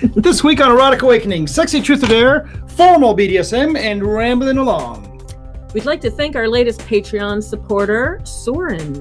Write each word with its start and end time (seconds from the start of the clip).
this 0.14 0.44
week 0.44 0.60
on 0.60 0.70
Erotic 0.70 1.02
Awakening, 1.02 1.46
Sexy 1.46 1.80
Truth 1.80 2.04
or 2.04 2.08
Dare, 2.08 2.46
Formal 2.68 3.16
BDSM, 3.16 3.78
and 3.78 4.04
Rambling 4.04 4.58
Along. 4.58 5.04
We'd 5.72 5.84
like 5.84 6.00
to 6.02 6.10
thank 6.10 6.36
our 6.36 6.48
latest 6.48 6.80
Patreon 6.80 7.42
supporter, 7.42 8.20
Soren. 8.24 8.94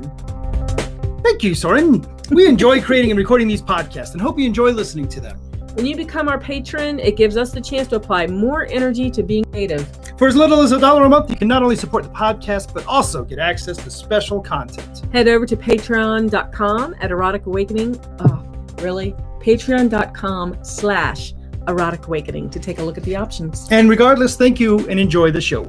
Thank 1.24 1.44
you, 1.44 1.56
Soren. 1.56 2.06
We 2.32 2.48
enjoy 2.48 2.82
creating 2.82 3.12
and 3.12 3.18
recording 3.18 3.48
these 3.48 3.62
podcasts 3.62 4.14
and 4.14 4.22
hope 4.22 4.40
you 4.40 4.46
enjoy 4.46 4.72
listening 4.72 5.08
to 5.10 5.20
them. 5.20 5.40
When 5.76 5.86
you 5.86 5.98
become 5.98 6.30
our 6.30 6.40
patron, 6.40 7.00
it 7.00 7.18
gives 7.18 7.36
us 7.36 7.52
the 7.52 7.60
chance 7.60 7.90
to 7.90 7.98
apply 7.98 8.28
more 8.28 8.66
energy 8.68 9.12
to 9.12 9.24
being 9.24 9.44
creative. 9.46 9.86
For 10.18 10.28
as 10.28 10.36
little 10.36 10.62
as 10.62 10.72
a 10.72 10.80
dollar 10.80 11.04
a 11.04 11.10
month, 11.10 11.30
you 11.30 11.36
can 11.36 11.50
not 11.50 11.64
only 11.64 11.76
support 11.76 12.04
the 12.04 12.10
podcast, 12.12 12.74
but 12.74 12.86
also 12.86 13.26
get 13.26 13.40
access 13.40 13.76
to 13.78 13.92
special 13.92 14.40
content. 14.40 15.02
Head 15.12 15.28
over 15.28 15.46
to 15.46 15.58
patreon.com 15.58 16.96
at 17.02 17.12
Erotic 17.12 17.46
Awakening. 17.46 18.00
Oh, 18.20 18.46
really? 18.82 19.14
Patreon.com 19.40 20.58
slash 20.64 21.34
Erotic 21.68 22.08
Awakening 22.08 22.50
to 22.52 22.60
take 22.60 22.80
a 22.80 22.84
look 22.84 22.98
at 22.98 23.04
the 23.04 23.16
options. 23.16 23.68
And 23.72 23.90
regardless, 23.90 24.36
thank 24.36 24.60
you 24.60 24.88
and 24.88 25.00
enjoy 25.00 25.32
the 25.32 25.42
show. 25.42 25.66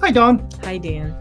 Hi, 0.00 0.10
Dawn. 0.10 0.48
Hi, 0.62 0.78
Dan. 0.78 1.16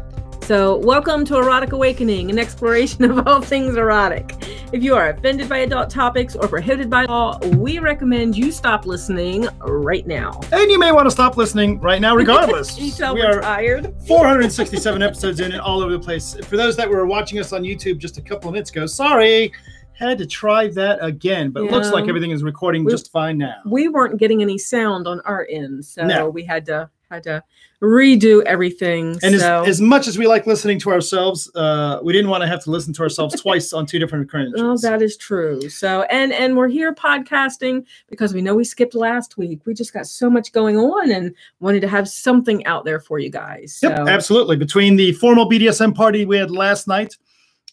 So, 0.49 0.77
welcome 0.77 1.25
to 1.25 1.37
Erotic 1.37 1.73
Awakening, 1.73 2.31
an 2.31 2.39
exploration 2.39 3.03
of 3.03 3.27
all 3.27 3.39
things 3.39 3.75
erotic. 3.75 4.33
If 4.71 4.81
you 4.81 4.95
are 4.95 5.09
offended 5.09 5.47
by 5.47 5.59
adult 5.59 5.91
topics 5.91 6.35
or 6.35 6.47
prohibited 6.47 6.89
by 6.89 7.05
law, 7.05 7.37
we 7.57 7.77
recommend 7.77 8.35
you 8.35 8.51
stop 8.51 8.87
listening 8.87 9.47
right 9.59 10.07
now. 10.07 10.41
And 10.51 10.71
you 10.71 10.79
may 10.79 10.91
want 10.91 11.05
to 11.05 11.11
stop 11.11 11.37
listening 11.37 11.79
right 11.79 12.01
now, 12.01 12.15
regardless. 12.15 12.79
we 12.79 13.21
are 13.21 13.41
tired. 13.41 13.93
467 14.07 15.03
episodes 15.03 15.39
in 15.39 15.51
and 15.51 15.61
all 15.61 15.81
over 15.81 15.91
the 15.91 15.99
place. 15.99 16.33
For 16.45 16.57
those 16.57 16.75
that 16.77 16.89
were 16.89 17.05
watching 17.05 17.37
us 17.37 17.53
on 17.53 17.61
YouTube 17.61 17.99
just 17.99 18.17
a 18.17 18.21
couple 18.21 18.49
of 18.49 18.53
minutes 18.53 18.71
ago, 18.71 18.87
sorry, 18.87 19.51
had 19.99 20.17
to 20.19 20.25
try 20.25 20.67
that 20.69 20.99
again, 21.01 21.51
but 21.51 21.63
it 21.63 21.71
looks 21.71 21.91
like 21.91 22.07
everything 22.07 22.31
is 22.31 22.41
recording 22.43 22.85
We- 22.85 22.91
just 22.91 23.11
fine 23.11 23.37
now. 23.37 23.55
We 23.65 23.87
weren't 23.89 24.17
getting 24.17 24.41
any 24.41 24.57
sound 24.57 25.07
on 25.07 25.19
our 25.21 25.45
end, 25.49 25.85
so 25.85 26.05
No. 26.05 26.29
we 26.29 26.43
had 26.43 26.65
to 26.67 26.89
had 27.11 27.23
to 27.23 27.43
redo 27.81 28.43
everything. 28.43 29.17
And 29.23 29.39
so 29.39 29.63
as, 29.63 29.67
as 29.69 29.81
much 29.81 30.07
as 30.07 30.15
we 30.19 30.27
like 30.27 30.45
listening 30.45 30.77
to 30.81 30.91
ourselves, 30.91 31.49
uh, 31.55 31.99
we 32.03 32.13
didn't 32.13 32.29
want 32.29 32.43
to 32.43 32.47
have 32.47 32.63
to 32.65 32.69
listen 32.69 32.93
to 32.93 33.01
ourselves 33.01 33.41
twice 33.41 33.73
on 33.73 33.87
two 33.87 33.97
different 33.97 34.25
occurrences. 34.25 34.61
Oh, 34.61 34.77
that 34.87 35.01
is 35.01 35.17
true. 35.17 35.67
So, 35.69 36.03
and 36.03 36.31
and 36.31 36.55
we're 36.55 36.67
here 36.67 36.93
podcasting 36.93 37.85
because 38.09 38.31
we 38.33 38.43
know 38.43 38.53
we 38.53 38.63
skipped 38.63 38.93
last 38.93 39.37
week. 39.39 39.61
We 39.65 39.73
just 39.73 39.91
got 39.91 40.05
so 40.05 40.29
much 40.29 40.51
going 40.51 40.77
on 40.77 41.09
and 41.11 41.33
wanted 41.59 41.79
to 41.81 41.87
have 41.87 42.07
something 42.07 42.63
out 42.67 42.85
there 42.85 42.99
for 42.99 43.17
you 43.17 43.31
guys. 43.31 43.75
So, 43.79 43.89
Yep, 43.89 44.07
absolutely. 44.07 44.55
Between 44.57 44.95
the 44.95 45.13
formal 45.13 45.49
BDSM 45.49 45.95
party 45.95 46.25
we 46.25 46.37
had 46.37 46.51
last 46.51 46.87
night, 46.87 47.17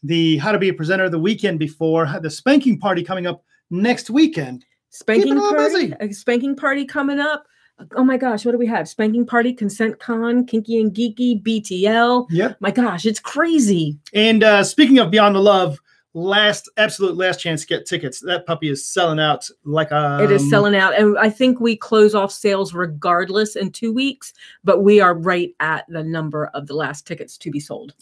the 0.02 0.36
How 0.38 0.52
to 0.52 0.58
Be 0.58 0.68
a 0.68 0.74
Presenter 0.74 1.08
the 1.08 1.18
weekend 1.18 1.58
before, 1.58 2.08
the 2.20 2.30
spanking 2.30 2.78
party 2.78 3.02
coming 3.02 3.26
up 3.26 3.42
next 3.70 4.10
weekend. 4.10 4.64
spanking 4.90 5.34
Keep 5.34 5.36
it 5.36 5.38
all 5.38 5.54
party, 5.54 5.86
busy. 5.88 5.94
a 6.00 6.12
spanking 6.12 6.56
party 6.56 6.84
coming 6.84 7.18
up. 7.18 7.46
Oh 7.94 8.04
my 8.04 8.16
gosh, 8.16 8.46
what 8.46 8.52
do 8.52 8.58
we 8.58 8.66
have? 8.66 8.88
Spanking 8.88 9.26
party, 9.26 9.52
consent 9.52 9.98
con, 10.00 10.46
kinky 10.46 10.80
and 10.80 10.94
geeky, 10.94 11.42
BTL. 11.42 12.26
Yep. 12.30 12.56
My 12.60 12.70
gosh, 12.70 13.04
it's 13.04 13.20
crazy. 13.20 13.98
And 14.14 14.42
uh, 14.42 14.64
speaking 14.64 14.98
of 14.98 15.10
Beyond 15.10 15.34
the 15.34 15.40
Love, 15.40 15.78
last 16.16 16.70
absolute 16.78 17.14
last 17.14 17.38
chance 17.38 17.60
to 17.60 17.66
get 17.66 17.86
tickets. 17.86 18.20
That 18.20 18.46
puppy 18.46 18.70
is 18.70 18.84
selling 18.90 19.20
out 19.20 19.48
like 19.64 19.90
a. 19.90 20.18
it 20.22 20.32
is 20.32 20.48
selling 20.48 20.74
out, 20.74 20.98
and 20.98 21.16
I 21.18 21.28
think 21.28 21.60
we 21.60 21.76
close 21.76 22.14
off 22.14 22.32
sales 22.32 22.72
regardless 22.74 23.54
in 23.54 23.70
two 23.70 23.92
weeks. 23.92 24.32
But 24.64 24.82
we 24.82 25.00
are 25.00 25.14
right 25.14 25.54
at 25.60 25.84
the 25.88 26.02
number 26.02 26.46
of 26.54 26.66
the 26.66 26.74
last 26.74 27.06
tickets 27.06 27.36
to 27.38 27.50
be 27.50 27.60
sold. 27.60 27.94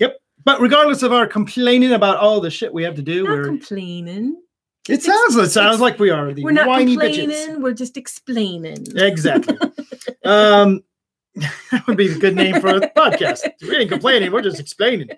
But 0.44 0.60
regardless 0.60 1.02
of 1.02 1.12
our 1.12 1.27
complaining 1.27 1.92
about 1.92 2.16
all 2.18 2.40
the 2.40 2.50
shit 2.50 2.72
we 2.72 2.82
have 2.84 2.94
to 2.96 3.02
do, 3.02 3.24
Not 3.24 3.30
we're, 3.32 3.44
complaining. 3.44 4.40
it 4.88 5.02
sounds 5.02 5.36
it 5.36 5.50
sounds 5.50 5.80
like 5.80 5.98
we 5.98 6.10
are 6.10 6.32
the 6.34 6.42
We're 6.42 6.50
not 6.52 6.66
whiny 6.66 6.96
complaining. 6.96 7.30
bitches. 7.30 7.60
We're 7.60 7.72
just 7.72 7.96
explaining. 7.96 8.86
Exactly. 8.96 9.56
um, 10.24 10.83
that 11.36 11.84
would 11.86 11.96
be 11.96 12.11
a 12.12 12.18
good 12.18 12.36
name 12.36 12.61
for 12.61 12.68
a 12.68 12.80
podcast. 12.90 13.40
We 13.62 13.77
ain't 13.77 13.90
complaining. 13.90 14.30
We're 14.33 14.42
just 14.42 14.61
explaining. 14.61 15.08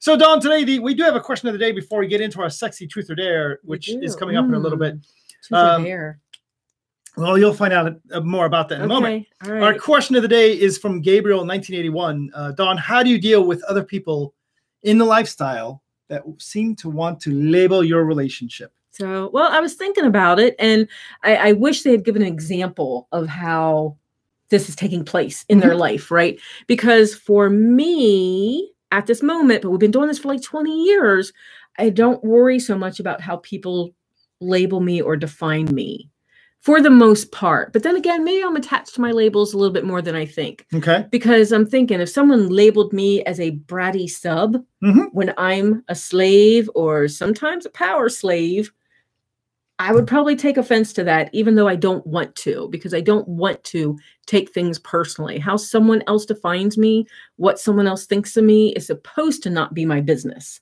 So, 0.00 0.16
Dawn, 0.16 0.40
today 0.40 0.64
the, 0.64 0.78
we 0.78 0.94
do 0.94 1.02
have 1.02 1.16
a 1.16 1.20
question 1.20 1.48
of 1.48 1.52
the 1.54 1.58
day 1.58 1.72
before 1.72 1.98
we 1.98 2.06
get 2.06 2.20
into 2.20 2.40
our 2.40 2.48
sexy 2.50 2.86
truth 2.86 3.10
or 3.10 3.14
dare, 3.14 3.58
which 3.64 3.88
is 3.88 4.14
coming 4.16 4.36
up 4.36 4.44
in 4.44 4.54
a 4.54 4.58
little 4.58 4.78
bit. 4.78 4.94
Truth 5.46 5.52
or 5.52 5.56
Um, 5.56 5.84
dare. 5.84 6.20
Well, 7.16 7.38
you'll 7.38 7.54
find 7.54 7.72
out 7.72 7.94
uh, 8.12 8.20
more 8.20 8.46
about 8.46 8.68
that 8.70 8.76
in 8.76 8.82
a 8.82 8.88
moment. 8.88 9.26
All 9.44 9.62
Our 9.62 9.78
question 9.78 10.16
of 10.16 10.22
the 10.22 10.28
day 10.28 10.58
is 10.58 10.78
from 10.78 11.00
Gabriel, 11.00 11.38
1981. 11.46 12.30
Uh, 12.34 12.52
Dawn, 12.52 12.76
how 12.76 13.02
do 13.02 13.10
you 13.10 13.20
deal 13.20 13.44
with 13.44 13.62
other 13.64 13.84
people 13.84 14.34
in 14.82 14.98
the 14.98 15.04
lifestyle 15.04 15.82
that 16.08 16.22
seem 16.38 16.74
to 16.76 16.90
want 16.90 17.20
to 17.20 17.30
label 17.32 17.84
your 17.84 18.04
relationship? 18.04 18.72
So, 18.90 19.30
well, 19.32 19.50
I 19.50 19.60
was 19.60 19.74
thinking 19.74 20.04
about 20.04 20.38
it, 20.38 20.54
and 20.58 20.88
I, 21.22 21.36
I 21.36 21.52
wish 21.52 21.82
they 21.82 21.90
had 21.92 22.04
given 22.04 22.22
an 22.22 22.28
example 22.28 23.08
of 23.12 23.26
how 23.26 23.96
this 24.50 24.68
is 24.68 24.76
taking 24.76 25.04
place 25.04 25.44
in 25.48 25.58
Mm-hmm. 25.58 25.68
their 25.68 25.76
life, 25.76 26.10
right? 26.10 26.38
Because 26.66 27.14
for 27.14 27.48
me, 27.50 28.72
at 28.92 29.06
this 29.06 29.22
moment, 29.22 29.62
but 29.62 29.70
we've 29.70 29.80
been 29.80 29.90
doing 29.90 30.06
this 30.08 30.18
for 30.18 30.28
like 30.28 30.42
20 30.42 30.84
years, 30.84 31.32
I 31.78 31.90
don't 31.90 32.22
worry 32.22 32.60
so 32.60 32.78
much 32.78 33.00
about 33.00 33.20
how 33.20 33.38
people 33.38 33.92
label 34.40 34.80
me 34.80 35.00
or 35.00 35.16
define 35.16 35.66
me 35.74 36.10
for 36.64 36.80
the 36.80 36.88
most 36.88 37.30
part. 37.30 37.74
But 37.74 37.82
then 37.82 37.94
again, 37.94 38.24
maybe 38.24 38.42
I'm 38.42 38.56
attached 38.56 38.94
to 38.94 39.00
my 39.02 39.10
labels 39.10 39.52
a 39.52 39.58
little 39.58 39.72
bit 39.72 39.84
more 39.84 40.00
than 40.00 40.16
I 40.16 40.24
think. 40.24 40.66
Okay. 40.74 41.04
because 41.10 41.52
I'm 41.52 41.66
thinking 41.66 42.00
if 42.00 42.08
someone 42.08 42.48
labeled 42.48 42.94
me 42.94 43.22
as 43.24 43.38
a 43.38 43.52
bratty 43.66 44.08
sub 44.08 44.56
Mhm. 44.82 45.08
when 45.12 45.34
I'm 45.36 45.84
a 45.88 45.94
slave 45.94 46.70
or 46.74 47.06
sometimes 47.06 47.66
a 47.66 47.70
power 47.70 48.08
slave, 48.08 48.72
I 49.78 49.92
would 49.92 50.06
probably 50.06 50.36
take 50.36 50.56
offense 50.56 50.92
to 50.94 51.04
that, 51.04 51.28
even 51.34 51.56
though 51.56 51.68
I 51.68 51.76
don't 51.76 52.06
want 52.06 52.34
to, 52.36 52.68
because 52.70 52.94
I 52.94 53.00
don't 53.02 53.28
want 53.28 53.62
to 53.64 53.98
take 54.26 54.50
things 54.54 54.78
personally. 54.78 55.38
How 55.38 55.56
someone 55.58 56.02
else 56.06 56.24
defines 56.24 56.78
me, 56.78 57.06
what 57.36 57.58
someone 57.58 57.86
else 57.86 58.06
thinks 58.06 58.36
of 58.38 58.44
me 58.44 58.72
is 58.74 58.86
supposed 58.86 59.42
to 59.42 59.50
not 59.50 59.74
be 59.74 59.84
my 59.84 60.00
business, 60.00 60.60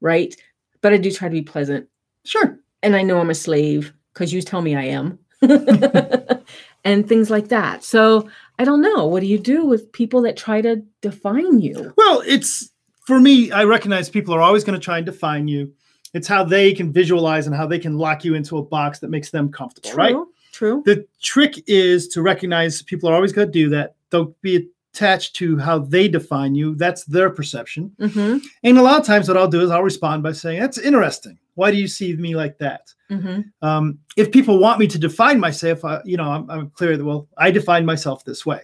right? 0.00 0.34
But 0.80 0.92
I 0.94 0.96
do 0.96 1.12
try 1.12 1.28
to 1.28 1.32
be 1.32 1.42
pleasant. 1.42 1.86
Sure. 2.24 2.58
And 2.82 2.96
I 2.96 3.02
know 3.02 3.20
I'm 3.20 3.30
a 3.30 3.34
slave 3.34 3.92
because 4.14 4.32
you 4.32 4.42
tell 4.42 4.62
me 4.62 4.74
I 4.74 4.84
am. 4.84 5.18
and 6.84 7.08
things 7.08 7.30
like 7.30 7.48
that. 7.48 7.84
So 7.84 8.28
I 8.58 8.64
don't 8.64 8.80
know. 8.82 9.06
What 9.06 9.20
do 9.20 9.26
you 9.26 9.38
do 9.38 9.64
with 9.64 9.90
people 9.92 10.22
that 10.22 10.36
try 10.36 10.60
to 10.60 10.82
define 11.00 11.60
you? 11.60 11.92
Well, 11.96 12.22
it's 12.26 12.70
for 13.06 13.20
me, 13.20 13.50
I 13.52 13.64
recognize 13.64 14.08
people 14.08 14.34
are 14.34 14.40
always 14.40 14.64
going 14.64 14.78
to 14.78 14.84
try 14.84 14.98
and 14.98 15.06
define 15.06 15.48
you. 15.48 15.72
It's 16.14 16.28
how 16.28 16.44
they 16.44 16.72
can 16.72 16.92
visualize 16.92 17.46
and 17.46 17.54
how 17.56 17.66
they 17.66 17.78
can 17.78 17.98
lock 17.98 18.24
you 18.24 18.34
into 18.34 18.58
a 18.58 18.62
box 18.62 19.00
that 19.00 19.10
makes 19.10 19.30
them 19.30 19.50
comfortable, 19.50 19.90
True. 19.90 19.98
right? 19.98 20.16
True. 20.52 20.82
The 20.86 21.04
trick 21.20 21.62
is 21.66 22.06
to 22.08 22.22
recognize 22.22 22.82
people 22.82 23.08
are 23.08 23.14
always 23.14 23.32
going 23.32 23.48
to 23.48 23.52
do 23.52 23.68
that. 23.70 23.96
Don't 24.10 24.40
be 24.40 24.68
attached 24.94 25.34
to 25.36 25.58
how 25.58 25.80
they 25.80 26.06
define 26.06 26.54
you. 26.54 26.76
That's 26.76 27.04
their 27.04 27.30
perception. 27.30 27.90
hmm 27.98 28.38
And 28.62 28.78
a 28.78 28.82
lot 28.82 29.00
of 29.00 29.04
times, 29.04 29.26
what 29.26 29.36
I'll 29.36 29.48
do 29.48 29.62
is 29.62 29.70
I'll 29.70 29.82
respond 29.82 30.22
by 30.22 30.30
saying, 30.32 30.60
That's 30.60 30.78
interesting. 30.78 31.36
Why 31.54 31.70
do 31.70 31.76
you 31.76 31.88
see 31.88 32.14
me 32.16 32.34
like 32.34 32.58
that? 32.58 32.92
hmm 33.08 33.40
Um, 33.62 33.98
if 34.16 34.30
people 34.32 34.58
want 34.58 34.78
me 34.80 34.86
to 34.88 34.98
define 34.98 35.38
myself, 35.40 35.84
I, 35.84 36.00
you 36.04 36.16
know, 36.16 36.30
I'm, 36.30 36.50
I'm 36.50 36.70
clear 36.70 36.96
that, 36.96 37.04
well, 37.04 37.28
I 37.38 37.50
define 37.50 37.84
myself 37.86 38.24
this 38.24 38.44
way. 38.44 38.62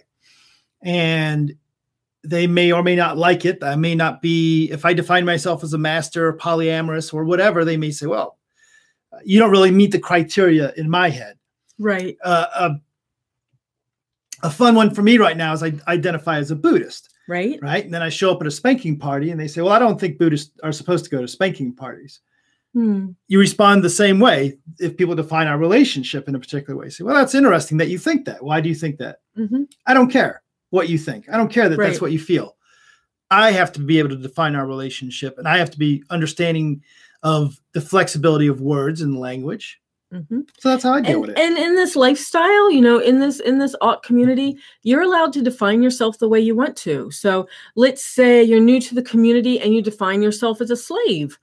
And 0.81 1.53
they 2.23 2.47
may 2.47 2.71
or 2.71 2.83
may 2.83 2.95
not 2.95 3.17
like 3.17 3.45
it. 3.45 3.63
I 3.63 3.75
may 3.75 3.95
not 3.95 4.21
be, 4.21 4.69
if 4.71 4.85
I 4.85 4.93
define 4.93 5.25
myself 5.25 5.63
as 5.63 5.73
a 5.73 5.77
master, 5.77 6.33
polyamorous, 6.33 7.13
or 7.13 7.23
whatever, 7.23 7.65
they 7.65 7.77
may 7.77 7.91
say, 7.91 8.05
well, 8.07 8.37
you 9.23 9.39
don't 9.39 9.51
really 9.51 9.71
meet 9.71 9.91
the 9.91 9.99
criteria 9.99 10.71
in 10.77 10.89
my 10.89 11.09
head. 11.09 11.37
Right. 11.79 12.17
Uh, 12.23 12.45
a, 12.55 14.47
a 14.47 14.49
fun 14.49 14.75
one 14.75 14.93
for 14.93 15.01
me 15.01 15.17
right 15.17 15.37
now 15.37 15.53
is 15.53 15.63
I 15.63 15.73
identify 15.87 16.37
as 16.37 16.51
a 16.51 16.55
Buddhist, 16.55 17.09
Right. 17.27 17.59
right? 17.61 17.83
And 17.83 17.93
then 17.93 18.01
I 18.01 18.09
show 18.09 18.31
up 18.31 18.41
at 18.41 18.47
a 18.47 18.51
spanking 18.51 18.97
party 18.97 19.31
and 19.31 19.39
they 19.39 19.47
say, 19.47 19.61
well, 19.61 19.73
I 19.73 19.79
don't 19.79 19.99
think 19.99 20.17
Buddhists 20.17 20.51
are 20.63 20.71
supposed 20.71 21.03
to 21.05 21.11
go 21.11 21.21
to 21.21 21.27
spanking 21.27 21.73
parties 21.73 22.21
Hmm. 22.73 23.09
you 23.27 23.37
respond 23.37 23.83
the 23.83 23.89
same 23.89 24.19
way 24.21 24.57
if 24.79 24.95
people 24.95 25.13
define 25.13 25.47
our 25.47 25.57
relationship 25.57 26.29
in 26.29 26.35
a 26.35 26.39
particular 26.39 26.79
way. 26.79 26.89
Say, 26.89 27.03
well, 27.03 27.15
that's 27.15 27.35
interesting 27.35 27.77
that 27.79 27.89
you 27.89 27.97
think 27.97 28.23
that. 28.25 28.41
Why 28.43 28.61
do 28.61 28.69
you 28.69 28.75
think 28.75 28.97
that? 28.99 29.19
hmm 29.35 29.63
I 29.85 29.93
don't 29.93 30.09
care 30.09 30.41
what 30.69 30.87
you 30.87 30.97
think. 30.97 31.27
I 31.29 31.35
don't 31.35 31.51
care 31.51 31.67
that 31.67 31.77
that's 31.77 31.99
what 31.99 32.13
you 32.13 32.19
feel. 32.19 32.55
I 33.29 33.51
have 33.51 33.71
to 33.73 33.81
be 33.81 33.99
able 33.99 34.09
to 34.09 34.15
define 34.15 34.55
our 34.55 34.65
relationship 34.67 35.37
and 35.37 35.47
I 35.47 35.57
have 35.57 35.69
to 35.71 35.77
be 35.79 36.03
understanding 36.09 36.81
of 37.23 37.59
the 37.73 37.81
flexibility 37.81 38.47
of 38.47 38.61
words 38.61 39.01
and 39.01 39.19
language. 39.19 39.79
hmm 40.11 40.41
So 40.59 40.69
that's 40.69 40.83
how 40.83 40.93
I 40.93 41.01
deal 41.01 41.11
And, 41.11 41.21
with 41.21 41.29
it. 41.31 41.39
and 41.39 41.57
in 41.57 41.75
this 41.75 41.95
lifestyle, 41.95 42.71
you 42.71 42.81
know, 42.81 42.99
in 42.99 43.19
this 43.19 43.39
in 43.41 43.59
this 43.59 43.75
alt 43.81 44.03
community, 44.03 44.57
you're 44.83 45.01
allowed 45.01 45.33
to 45.33 45.41
define 45.41 45.83
yourself 45.83 46.19
the 46.19 46.29
way 46.29 46.39
you 46.39 46.55
want 46.55 46.75
to. 46.77 47.11
So 47.11 47.47
let's 47.75 48.03
say 48.03 48.43
you're 48.43 48.59
new 48.61 48.79
to 48.81 48.95
the 48.95 49.03
community 49.03 49.59
and 49.59 49.73
you 49.73 49.81
define 49.81 50.21
yourself 50.21 50.61
as 50.61 50.71
a 50.71 50.75
slave. 50.77 51.37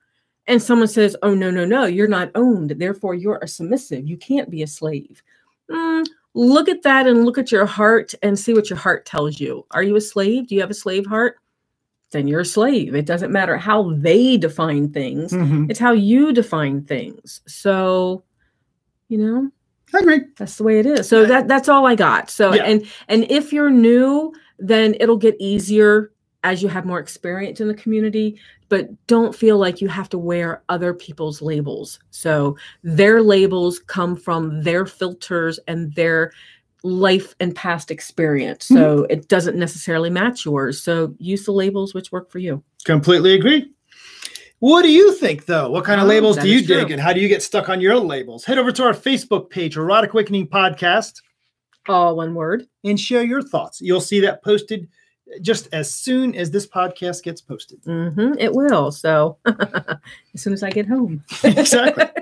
And 0.49 0.61
someone 0.63 0.89
says, 0.89 1.15
Oh, 1.23 1.35
no, 1.35 1.51
no, 1.51 1.65
no, 1.65 1.85
you're 1.85 2.09
not 2.09 2.31
owned. 2.35 2.71
Therefore, 2.71 3.15
you're 3.15 3.39
a 3.43 3.47
submissive. 3.49 4.09
You 4.09 4.17
can't 4.17 4.51
be 4.51 4.63
a 4.63 4.67
slave. 4.67 5.23
Mm, 5.71 6.07
look 6.35 6.69
at 6.69 6.83
that 6.83 7.07
and 7.07 7.25
look 7.25 7.39
at 7.39 7.53
your 7.53 7.67
heart 7.67 8.15
and 8.23 8.39
see 8.39 8.55
what 8.55 8.71
your 8.71 8.79
heart 8.79 9.05
tells 9.05 9.39
you. 9.39 9.67
Are 9.73 9.83
you 9.83 9.95
a 9.97 10.01
slave? 10.01 10.49
Do 10.49 10.55
you 10.55 10.63
have 10.63 10.71
a 10.71 10.75
slave 10.75 11.07
heart? 11.07 11.37
Then 12.11 12.27
you're 12.27 12.41
a 12.41 12.45
slave. 12.47 12.95
It 12.95 13.05
doesn't 13.05 13.31
matter 13.31 13.59
how 13.59 13.93
they 13.93 14.39
define 14.39 14.91
things, 14.91 15.33
Mhm. 15.33 15.71
it's 15.71 15.79
how 15.79 15.93
you 15.93 16.33
define 16.33 16.83
things. 16.85 17.43
So, 17.47 18.25
you 19.09 19.19
know, 19.19 19.51
I 19.95 19.99
agree. 19.99 20.21
That's 20.39 20.57
the 20.57 20.65
way 20.65 20.79
it 20.79 20.87
is. 20.87 21.07
So 21.09 21.27
that 21.27 21.49
that's 21.49 21.69
all 21.69 21.87
I 21.87 21.95
got. 21.95 22.31
So 22.31 22.55
Yeah. 22.55 22.63
and 22.65 22.87
and 23.09 23.31
if 23.31 23.53
you're 23.53 23.71
new, 23.71 24.33
then 24.59 24.97
it'll 25.01 25.19
get 25.19 25.37
easier 25.39 26.11
as 26.45 26.63
you 26.63 26.69
have 26.69 26.85
more 26.85 27.01
experience 27.01 27.61
in 27.61 27.69
the 27.69 27.75
community, 27.75 28.39
but 28.69 28.89
don't 29.07 29.35
feel 29.35 29.59
like 29.59 29.81
you 29.81 29.89
have 29.89 30.09
to 30.11 30.19
wear 30.19 30.63
other 30.69 30.95
people's 30.95 31.43
labels. 31.43 31.99
So 32.11 32.57
their 32.83 33.23
labels 33.23 33.81
come 33.81 34.15
from 34.17 34.63
their 34.63 34.87
filters 34.87 35.59
and 35.67 35.93
their 35.95 36.33
life 36.85 37.35
and 37.41 37.55
past 37.57 37.91
experience. 37.91 38.67
So 38.67 38.75
Mm-hmm. 39.03 39.11
it 39.11 39.29
doesn't 39.29 39.57
necessarily 39.57 40.11
match 40.11 40.45
yours. 40.45 40.81
So 40.81 41.15
use 41.19 41.45
the 41.45 41.53
labels 41.53 41.93
which 41.93 42.13
work 42.13 42.31
for 42.31 42.39
you. 42.39 42.63
Completely 42.85 43.35
agree. 43.35 43.73
What 44.61 44.83
do 44.83 44.91
you 44.93 45.13
think, 45.15 45.47
though? 45.47 45.71
What 45.71 45.85
kind 45.85 46.01
of 46.01 46.07
Oh, 46.07 46.09
labels 46.11 46.37
do 46.37 46.49
you 46.49 46.59
is 46.61 46.67
true. 46.67 46.77
dig, 46.77 46.91
and 46.91 47.01
how 47.01 47.13
do 47.13 47.21
you 47.21 47.29
get 47.29 47.43
stuck 47.43 47.69
on 47.69 47.81
your 47.81 47.97
labels? 47.97 48.45
Head 48.45 48.59
over 48.59 48.73
to 48.73 48.85
our 48.85 48.93
Facebook 48.93 49.51
page, 49.51 49.77
Erotic 49.77 50.13
Awakening 50.15 50.49
Podcast, 50.49 51.21
All 51.89 52.17
one 52.17 52.35
word. 52.35 52.67
and 52.85 52.99
share 52.99 53.23
your 53.25 53.43
thoughts. 53.43 53.81
You'll 53.81 54.01
see 54.01 54.21
that 54.21 54.43
posted 54.45 54.89
just 55.43 55.69
as 55.73 55.95
soon 55.95 56.35
as 56.35 56.51
this 56.51 56.67
podcast 56.67 57.23
gets 57.23 57.41
posted. 57.41 57.81
hmm 57.85 58.33
it 58.39 58.53
will. 58.53 58.91
So 58.91 59.39
as 59.47 60.43
soon 60.43 60.53
as 60.53 60.63
I 60.63 60.71
get 60.71 60.87
home. 60.87 61.25
exactly. 61.45 62.07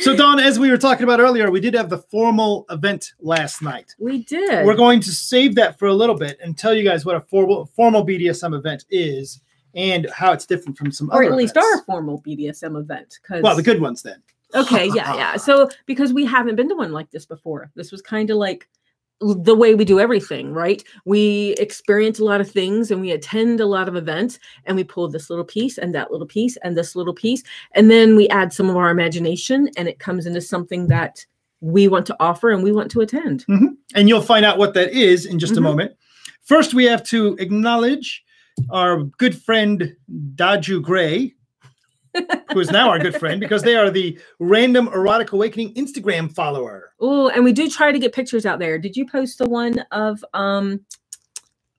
So, 0.00 0.14
Dawn, 0.14 0.38
as 0.38 0.60
we 0.60 0.70
were 0.70 0.78
talking 0.78 1.02
about 1.02 1.18
earlier, 1.18 1.50
we 1.50 1.60
did 1.60 1.74
have 1.74 1.90
the 1.90 1.98
formal 1.98 2.66
event 2.70 3.14
last 3.18 3.60
night. 3.62 3.94
We 3.98 4.22
did. 4.24 4.64
We're 4.64 4.76
going 4.76 5.00
to 5.00 5.10
save 5.10 5.56
that 5.56 5.76
for 5.76 5.88
a 5.88 5.92
little 5.92 6.14
bit 6.16 6.38
and 6.42 6.56
tell 6.56 6.72
you 6.72 6.84
guys 6.84 7.04
what 7.04 7.16
a 7.16 7.20
formal 7.20 7.66
formal 7.74 8.06
BDSM 8.06 8.56
event 8.56 8.84
is 8.90 9.40
and 9.74 10.08
how 10.10 10.32
it's 10.32 10.46
different 10.46 10.78
from 10.78 10.92
some 10.92 11.10
or 11.10 11.22
other 11.22 11.32
at 11.32 11.36
least 11.36 11.56
events. 11.56 11.80
our 11.80 11.84
formal 11.84 12.22
BDSM 12.22 12.78
event. 12.80 13.18
Because 13.20 13.42
well, 13.42 13.56
the 13.56 13.62
good 13.62 13.80
ones 13.80 14.02
then. 14.02 14.22
okay, 14.54 14.86
yeah, 14.94 15.14
yeah. 15.16 15.36
So 15.36 15.68
because 15.86 16.12
we 16.12 16.24
haven't 16.24 16.54
been 16.54 16.68
to 16.68 16.76
one 16.76 16.92
like 16.92 17.10
this 17.10 17.26
before, 17.26 17.70
this 17.74 17.90
was 17.90 18.00
kind 18.00 18.30
of 18.30 18.36
like 18.36 18.68
the 19.20 19.54
way 19.54 19.74
we 19.74 19.84
do 19.84 19.98
everything, 19.98 20.52
right? 20.52 20.82
We 21.04 21.54
experience 21.58 22.20
a 22.20 22.24
lot 22.24 22.40
of 22.40 22.50
things 22.50 22.90
and 22.90 23.00
we 23.00 23.10
attend 23.10 23.60
a 23.60 23.66
lot 23.66 23.88
of 23.88 23.96
events 23.96 24.38
and 24.64 24.76
we 24.76 24.84
pull 24.84 25.08
this 25.08 25.28
little 25.28 25.44
piece 25.44 25.76
and 25.76 25.94
that 25.94 26.12
little 26.12 26.26
piece 26.26 26.56
and 26.58 26.76
this 26.78 26.94
little 26.94 27.14
piece. 27.14 27.42
And 27.74 27.90
then 27.90 28.14
we 28.14 28.28
add 28.28 28.52
some 28.52 28.70
of 28.70 28.76
our 28.76 28.90
imagination 28.90 29.70
and 29.76 29.88
it 29.88 29.98
comes 29.98 30.24
into 30.26 30.40
something 30.40 30.86
that 30.88 31.24
we 31.60 31.88
want 31.88 32.06
to 32.06 32.16
offer 32.20 32.50
and 32.50 32.62
we 32.62 32.70
want 32.70 32.90
to 32.92 33.00
attend. 33.00 33.44
and 33.48 34.08
you'll 34.08 34.20
find 34.20 34.44
out 34.44 34.58
what 34.58 34.74
that 34.74 34.92
is 34.92 35.26
in 35.26 35.40
just 35.40 35.56
a 35.56 35.60
Mhm. 35.60 35.64
moment. 35.64 35.92
First, 36.42 36.72
we 36.72 36.84
have 36.84 37.02
to 37.08 37.34
acknowledge 37.40 38.22
our 38.70 39.02
good 39.18 39.36
friend 39.36 39.96
Daju 40.36 40.80
Gray, 40.82 41.34
who 42.52 42.60
is 42.60 42.70
now 42.70 42.88
our 42.88 42.98
good 42.98 43.16
friend 43.16 43.40
because 43.40 43.62
they 43.62 43.76
are 43.76 43.90
the 43.90 44.18
Random 44.38 44.88
Erotic 44.88 45.32
Awakening 45.32 45.74
Instagram 45.74 46.32
follower. 46.32 46.92
Oh, 47.00 47.28
and 47.28 47.44
we 47.44 47.52
do 47.52 47.68
try 47.68 47.92
to 47.92 47.98
get 47.98 48.12
pictures 48.12 48.46
out 48.46 48.58
there. 48.58 48.78
Did 48.78 48.96
you 48.96 49.06
post 49.06 49.38
the 49.38 49.48
one 49.48 49.80
of 49.90 50.24
um 50.34 50.80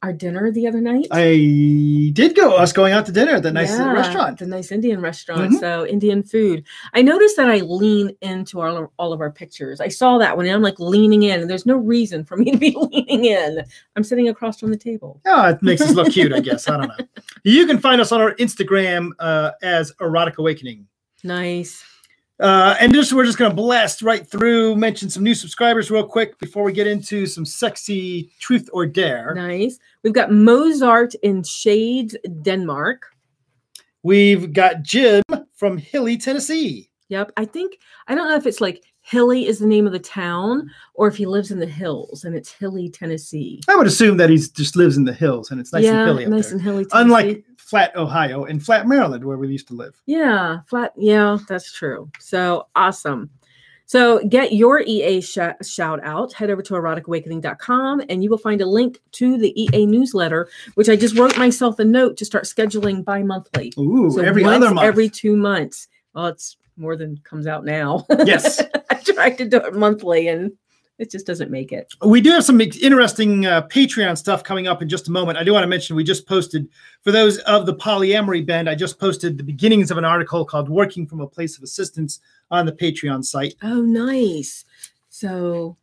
our 0.02 0.14
dinner 0.14 0.52
the 0.52 0.68
other 0.68 0.80
night? 0.80 1.08
I 1.12 2.12
did 2.14 2.36
go 2.36 2.56
us 2.56 2.72
going 2.72 2.94
out 2.94 3.06
to 3.08 3.12
dinner 3.12 3.34
at 3.34 3.44
the 3.44 3.52
nice 3.52 3.70
Yeah, 3.72 3.92
restaurant. 3.92 4.40
the 4.40 4.46
nice 4.46 4.72
Indian 4.72 5.02
restaurant. 5.02 5.52
Mhm. 5.54 5.60
So 5.60 5.86
Indian 5.86 6.24
food. 6.24 6.64
I 6.94 7.02
noticed 7.02 7.36
that 7.36 7.50
I 7.50 7.58
lean 7.60 8.16
into 8.22 8.62
all, 8.62 8.92
all 8.98 9.12
of 9.14 9.20
our 9.20 9.32
pictures. 9.32 9.82
I 9.82 9.90
saw 9.90 10.18
that 10.20 10.38
one, 10.38 10.46
and 10.46 10.56
I'm 10.56 10.62
like 10.62 10.80
leaning 10.80 11.24
in, 11.24 11.42
and 11.42 11.50
there's 11.50 11.66
no 11.66 11.76
reason 11.76 12.24
for 12.24 12.38
me 12.38 12.52
to 12.52 12.58
be 12.58 12.72
leaning 12.92 13.26
in. 13.26 13.62
I'm 13.96 14.04
sitting 14.04 14.30
across 14.30 14.60
from 14.60 14.72
the 14.72 14.78
table. 14.78 15.20
Yeah, 15.26 15.50
it 15.52 15.62
makes 15.62 15.82
us 15.82 15.94
look 15.94 16.12
cute, 16.14 16.32
I 16.34 16.40
guess. 16.40 16.70
I 16.70 16.78
don't 16.78 16.88
know. 16.88 17.06
You 17.44 17.66
can 17.66 17.78
find 17.80 18.02
us 18.02 18.12
on 18.12 18.20
our 18.20 18.36
Instagram 18.36 19.12
uh, 19.20 19.52
as 19.62 19.94
Erotic 20.02 20.38
Awakening. 20.40 20.88
Nice. 21.24 21.84
Uh, 22.40 22.76
and 22.80 22.94
just 22.94 23.12
we're 23.12 23.26
just 23.26 23.38
gonna 23.38 23.54
blast 23.54 24.02
right 24.02 24.26
through, 24.26 24.76
mention 24.76 25.10
some 25.10 25.24
new 25.24 25.36
subscribers 25.36 25.92
real 25.92 26.06
quick 26.06 26.40
before 26.40 26.64
we 26.64 26.72
get 26.72 26.88
into 26.88 27.26
some 27.26 27.46
sexy 27.46 28.32
truth 28.40 28.70
or 28.72 28.86
dare. 28.86 29.34
Nice. 29.36 29.78
We've 30.04 30.14
got 30.14 30.32
Mozart 30.32 31.16
in 31.16 31.44
Shades, 31.44 32.16
Denmark. 32.42 33.08
We've 34.04 34.54
got 34.54 34.84
Jim 34.84 35.22
from 35.54 35.78
Hilly, 35.78 36.18
Tennessee. 36.18 36.90
Yep. 37.10 37.34
I 37.36 37.44
think 37.44 37.80
I 38.08 38.16
don't 38.16 38.30
know 38.30 38.38
if 38.38 38.46
it's 38.46 38.62
like 38.62 38.84
Hilly 39.10 39.48
is 39.48 39.58
the 39.58 39.66
name 39.66 39.88
of 39.88 39.92
the 39.92 39.98
town 40.00 40.70
or 40.94 41.08
if 41.08 41.18
he 41.18 41.26
lives 41.26 41.50
in 41.50 41.58
the 41.60 41.66
hills 41.66 42.24
and 42.26 42.36
it's 42.36 42.52
Hilly, 42.52 42.90
Tennessee. 42.90 43.60
I 43.68 43.76
would 43.76 43.88
assume 43.88 44.18
that 44.18 44.30
he 44.30 44.38
just 44.38 44.76
lives 44.76 44.98
in 44.98 45.06
the 45.06 45.14
hills 45.14 45.50
and 45.50 45.60
it's 45.60 45.74
nice 45.74 45.84
yeah, 45.84 46.02
and 46.02 46.08
hilly 46.10 46.26
up 46.26 46.30
nice 46.30 46.46
there. 46.46 46.54
and 46.54 46.62
hilly. 46.62 46.86
Tennessee. 46.86 47.02
Unlike 47.06 47.44
Flat, 47.58 47.96
Ohio 47.96 48.46
and 48.46 48.64
Flat, 48.64 48.88
Maryland, 48.88 49.24
where 49.26 49.38
we 49.38 49.48
used 49.48 49.68
to 49.70 49.74
live. 49.74 50.00
Yeah, 50.06 50.60
flat. 50.68 50.94
Yeah, 50.96 51.40
that's 51.48 51.72
true. 51.74 52.12
So 52.20 52.68
awesome. 52.76 53.32
So 53.88 54.24
get 54.28 54.54
your 54.54 54.82
EA 54.82 55.22
sh- 55.22 55.40
shout 55.64 56.04
out. 56.04 56.32
Head 56.34 56.52
over 56.52 56.62
to 56.62 56.74
eroticawakening.com 56.76 58.04
and 58.10 58.24
you 58.24 58.30
will 58.30 58.38
find 58.38 58.62
a 58.62 58.66
link 58.68 59.00
to 59.14 59.40
the 59.40 59.60
EA 59.60 59.88
newsletter, 59.88 60.48
which 60.76 60.88
I 60.88 60.96
just 60.96 61.18
wrote 61.18 61.36
myself 61.36 61.80
a 61.80 61.84
note 61.86 62.16
to 62.18 62.26
start 62.26 62.44
scheduling 62.44 63.04
bi 63.04 63.24
monthly. 63.24 63.74
Ooh, 63.80 64.12
So 64.12 64.22
every 64.22 64.44
other 64.44 64.72
month. 64.72 64.86
Every 64.86 65.10
two 65.10 65.36
months. 65.36 65.88
Well, 66.14 66.28
it's 66.28 66.58
more 66.78 66.96
than 66.96 67.20
comes 67.24 67.48
out 67.48 67.66
now. 67.66 68.06
yes. 68.26 68.62
Tried 69.14 69.38
to 69.38 69.46
do 69.46 69.58
it 69.58 69.74
monthly 69.76 70.28
and 70.28 70.52
it 70.98 71.10
just 71.10 71.26
doesn't 71.26 71.50
make 71.50 71.72
it. 71.72 71.94
We 72.06 72.20
do 72.20 72.30
have 72.32 72.44
some 72.44 72.60
interesting 72.60 73.46
uh, 73.46 73.62
Patreon 73.68 74.18
stuff 74.18 74.44
coming 74.44 74.68
up 74.68 74.82
in 74.82 74.90
just 74.90 75.08
a 75.08 75.12
moment. 75.12 75.38
I 75.38 75.44
do 75.46 75.54
want 75.54 75.64
to 75.64 75.68
mention 75.68 75.96
we 75.96 76.04
just 76.04 76.28
posted, 76.28 76.68
for 77.04 77.12
those 77.14 77.38
of 77.40 77.66
the 77.66 77.74
polyamory 77.74 78.46
band, 78.46 78.70
I 78.70 78.76
just 78.76 79.00
posted 79.00 79.38
the 79.38 79.44
beginnings 79.44 79.92
of 79.92 79.98
an 79.98 80.04
article 80.04 80.44
called 80.44 80.68
Working 80.68 81.08
from 81.08 81.22
a 81.22 81.28
Place 81.28 81.58
of 81.58 81.64
Assistance 81.64 82.20
on 82.52 82.66
the 82.66 82.74
Patreon 82.74 83.24
site. 83.24 83.56
Oh, 83.64 83.82
nice. 83.82 84.66
So 85.10 85.78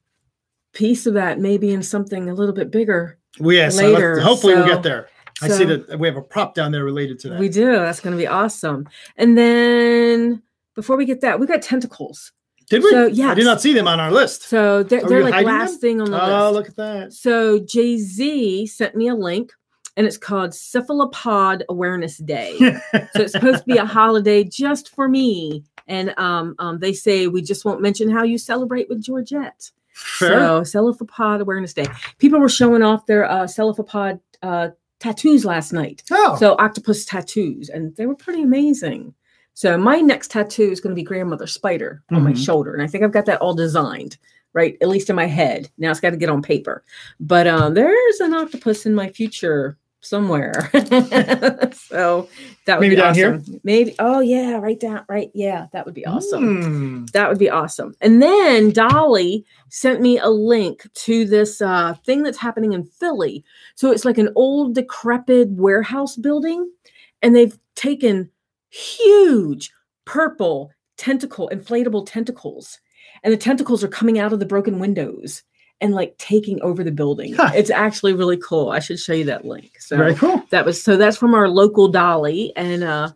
piece 0.74 1.06
of 1.06 1.14
that 1.14 1.40
maybe 1.40 1.70
in 1.72 1.82
something 1.82 2.28
a 2.28 2.34
little 2.34 2.54
bit 2.54 2.70
bigger. 2.70 3.18
Well, 3.40 3.56
yes, 3.56 3.76
so 3.76 3.84
let's- 3.84 3.94
Later, 3.94 4.20
hopefully 4.20 4.54
we'll 4.54 4.66
get 4.66 4.82
there. 4.82 5.08
I 5.42 5.48
see 5.48 5.64
that 5.64 5.98
we 5.98 6.08
have 6.08 6.16
a 6.16 6.22
prop 6.22 6.54
down 6.54 6.72
there 6.72 6.84
related 6.84 7.18
to 7.20 7.28
that. 7.30 7.38
We 7.38 7.48
do. 7.50 7.72
That's 7.72 8.00
going 8.00 8.12
to 8.16 8.18
be 8.18 8.26
awesome. 8.26 8.86
And 9.16 9.36
then 9.36 10.42
before 10.74 10.96
we 10.96 11.04
get 11.04 11.20
that, 11.22 11.38
we 11.40 11.46
got 11.46 11.60
tentacles. 11.62 12.32
Did 12.68 12.82
we? 12.82 12.90
So, 12.90 13.06
I 13.06 13.34
did 13.34 13.44
not 13.44 13.60
see 13.60 13.72
them 13.72 13.86
on 13.86 14.00
our 14.00 14.10
list. 14.10 14.42
So 14.42 14.82
they're, 14.82 15.02
they're 15.04 15.22
like 15.22 15.46
last 15.46 15.72
them? 15.72 15.80
thing 15.80 16.00
on 16.00 16.10
the 16.10 16.20
Oh, 16.20 16.26
list. 16.26 16.36
Oh, 16.36 16.50
look 16.52 16.68
at 16.68 16.76
that. 16.76 17.12
So 17.12 17.58
Jay 17.60 17.96
Z 17.98 18.66
sent 18.66 18.94
me 18.96 19.06
a 19.08 19.14
link, 19.14 19.52
and 19.96 20.06
it's 20.06 20.18
called 20.18 20.52
Cephalopod 20.52 21.64
Awareness 21.68 22.18
Day. 22.18 22.56
so 22.58 22.74
it's 23.14 23.32
supposed 23.32 23.58
to 23.60 23.64
be 23.64 23.76
a 23.78 23.84
holiday 23.86 24.42
just 24.44 24.94
for 24.94 25.08
me. 25.08 25.62
And 25.88 26.12
um, 26.18 26.56
um, 26.58 26.80
they 26.80 26.92
say 26.92 27.28
we 27.28 27.42
just 27.42 27.64
won't 27.64 27.80
mention 27.80 28.10
how 28.10 28.24
you 28.24 28.38
celebrate 28.38 28.88
with 28.88 29.00
Georgette. 29.02 29.70
Fair. 29.92 30.40
So 30.40 30.64
Cephalopod 30.64 31.40
Awareness 31.40 31.72
Day. 31.72 31.86
People 32.18 32.40
were 32.40 32.48
showing 32.48 32.82
off 32.82 33.06
their 33.06 33.24
uh, 33.30 33.46
Cephalopod 33.46 34.18
uh, 34.42 34.68
tattoos 34.98 35.44
last 35.44 35.72
night. 35.72 36.02
oh, 36.10 36.36
So 36.38 36.56
octopus 36.58 37.04
tattoos, 37.04 37.68
and 37.68 37.94
they 37.96 38.06
were 38.06 38.16
pretty 38.16 38.42
amazing. 38.42 39.14
So 39.56 39.78
my 39.78 40.00
next 40.00 40.30
tattoo 40.30 40.70
is 40.70 40.80
going 40.82 40.90
to 40.94 41.00
be 41.00 41.02
grandmother 41.02 41.46
spider 41.46 42.02
on 42.10 42.22
my 42.22 42.32
Mhm. 42.32 42.44
shoulder, 42.44 42.74
and 42.74 42.82
I 42.82 42.86
think 42.86 43.02
I've 43.02 43.10
got 43.10 43.24
that 43.24 43.40
all 43.40 43.54
designed, 43.54 44.18
right? 44.52 44.76
At 44.82 44.88
least 44.88 45.08
in 45.08 45.16
my 45.16 45.24
head. 45.24 45.70
Now 45.78 45.90
it's 45.90 45.98
got 45.98 46.10
to 46.10 46.18
get 46.18 46.28
on 46.28 46.42
paper. 46.42 46.84
But 47.20 47.46
um, 47.46 47.72
there's 47.72 48.20
an 48.20 48.34
octopus 48.34 48.84
in 48.84 48.94
my 48.94 49.08
future 49.08 49.78
somewhere. 50.02 50.68
so 51.72 52.28
that 52.66 52.78
would 52.78 52.82
Maybe 52.84 52.96
be 52.96 53.00
down 53.00 53.14
here? 53.14 53.34
awesome. 53.36 53.60
Maybe. 53.64 53.94
Oh 53.98 54.20
yeah, 54.20 54.56
right 54.58 54.78
down. 54.78 55.06
Right. 55.08 55.30
Yeah, 55.32 55.68
that 55.72 55.86
would 55.86 55.94
be 55.94 56.04
awesome. 56.04 56.62
Hmm. 56.62 57.04
That 57.14 57.30
would 57.30 57.38
be 57.38 57.48
awesome. 57.48 57.94
And 58.02 58.20
then 58.22 58.72
Dolly 58.72 59.46
sent 59.70 60.02
me 60.02 60.18
a 60.18 60.28
link 60.28 60.86
to 61.06 61.24
this 61.24 61.62
uh, 61.62 61.94
thing 62.04 62.22
that's 62.22 62.36
happening 62.38 62.74
in 62.74 62.84
Philly. 62.84 63.42
So 63.74 63.90
it's 63.90 64.04
like 64.04 64.18
an 64.18 64.28
old, 64.36 64.74
decrepit 64.74 65.48
warehouse 65.48 66.14
building, 66.16 66.70
and 67.22 67.34
they've 67.34 67.58
taken 67.74 68.30
huge 68.76 69.70
purple 70.04 70.70
tentacle, 70.96 71.48
inflatable 71.52 72.06
tentacles, 72.06 72.78
and 73.22 73.32
the 73.32 73.36
tentacles 73.38 73.82
are 73.84 73.88
coming 73.88 74.18
out 74.18 74.32
of 74.32 74.40
the 74.40 74.46
broken 74.46 74.78
windows 74.78 75.42
and 75.80 75.94
like 75.94 76.16
taking 76.18 76.60
over 76.62 76.82
the 76.82 76.90
building. 76.92 77.34
Huh. 77.34 77.50
It's 77.54 77.70
actually 77.70 78.14
really 78.14 78.38
cool. 78.38 78.70
I 78.70 78.78
should 78.78 78.98
show 78.98 79.12
you 79.12 79.24
that 79.24 79.44
link. 79.44 79.78
So 79.80 79.96
Very 79.96 80.14
cool. 80.14 80.42
that 80.50 80.64
was 80.64 80.82
so 80.82 80.96
that's 80.96 81.16
from 81.16 81.34
our 81.34 81.48
local 81.48 81.88
Dolly, 81.88 82.52
and 82.56 82.82
uh, 82.82 83.10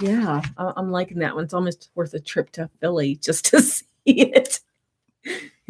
yeah, 0.00 0.40
I- 0.56 0.72
I'm 0.76 0.90
liking 0.90 1.18
that 1.18 1.34
one. 1.34 1.44
It's 1.44 1.54
almost 1.54 1.90
worth 1.94 2.14
a 2.14 2.20
trip 2.20 2.50
to 2.52 2.70
Philly 2.80 3.16
just 3.16 3.44
to 3.46 3.60
see 3.62 3.84
it. 4.06 4.60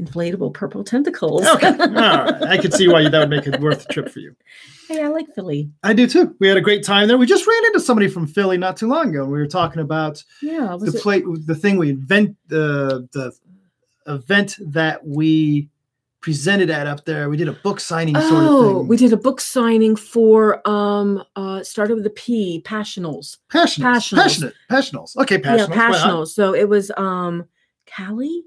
Inflatable 0.01 0.55
purple 0.55 0.83
tentacles. 0.85 1.47
Okay. 1.47 1.71
Right. 1.79 2.43
I 2.43 2.57
could 2.59 2.73
see 2.73 2.89
why 2.89 3.09
that 3.09 3.19
would 3.19 3.31
make 3.31 3.47
it 3.47 3.61
worth 3.61 3.87
the 3.87 3.93
trip 3.93 4.09
for 4.09 4.21
you. 4.21 4.35
hey, 4.89 5.03
I 5.03 5.09
like 5.09 5.27
Philly. 5.35 5.71
I 5.83 5.93
do 5.93 6.07
too. 6.07 6.35
We 6.39 6.49
had 6.49 6.57
a 6.57 6.61
great 6.63 6.85
time 6.85 7.09
there. 7.09 7.19
We 7.19 7.27
just 7.27 7.47
ran 7.47 7.65
into 7.67 7.81
somebody 7.81 8.09
from 8.09 8.27
Philly 8.27 8.57
not 8.59 8.77
too 8.77 8.89
long 8.89 9.11
ago. 9.11 9.23
And 9.25 9.33
We 9.33 9.39
were 9.39 9.47
talking 9.47 9.83
about 9.83 10.23
Yeah, 10.41 10.77
the 10.81 10.93
it? 10.97 11.03
plate, 11.03 11.25
the 11.47 11.55
thing 11.55 11.77
we 11.79 11.91
invent, 11.91 12.37
the 12.49 13.09
the 13.13 13.33
event 14.07 14.57
that 14.61 15.07
we 15.07 15.69
presented 16.21 16.69
at 16.71 16.87
up 16.87 17.05
there. 17.07 17.31
We 17.31 17.37
did 17.39 17.49
a 17.49 17.53
book 17.53 17.81
signing 17.81 18.15
sort 18.15 18.45
of 18.45 18.61
thing. 18.61 18.77
Oh, 18.77 18.81
we 18.83 18.97
did 18.97 19.13
a 19.13 19.17
book 19.17 19.41
signing 19.41 19.97
for 19.97 20.67
um 20.69 21.23
uh 21.37 21.63
started 21.63 21.95
with 21.97 22.07
a 22.07 22.11
P, 22.11 22.63
Passionals. 22.65 23.39
passionate, 23.51 23.87
Passionals. 23.89 24.17
passionate, 24.23 24.55
passionals. 24.71 25.17
Okay, 25.17 25.39
passionals. 25.39 25.69
Yeah, 25.69 25.91
Passionals. 25.91 26.29
So 26.29 26.55
it 26.55 26.69
was 26.69 26.91
um 26.97 27.47
Callie, 27.97 28.43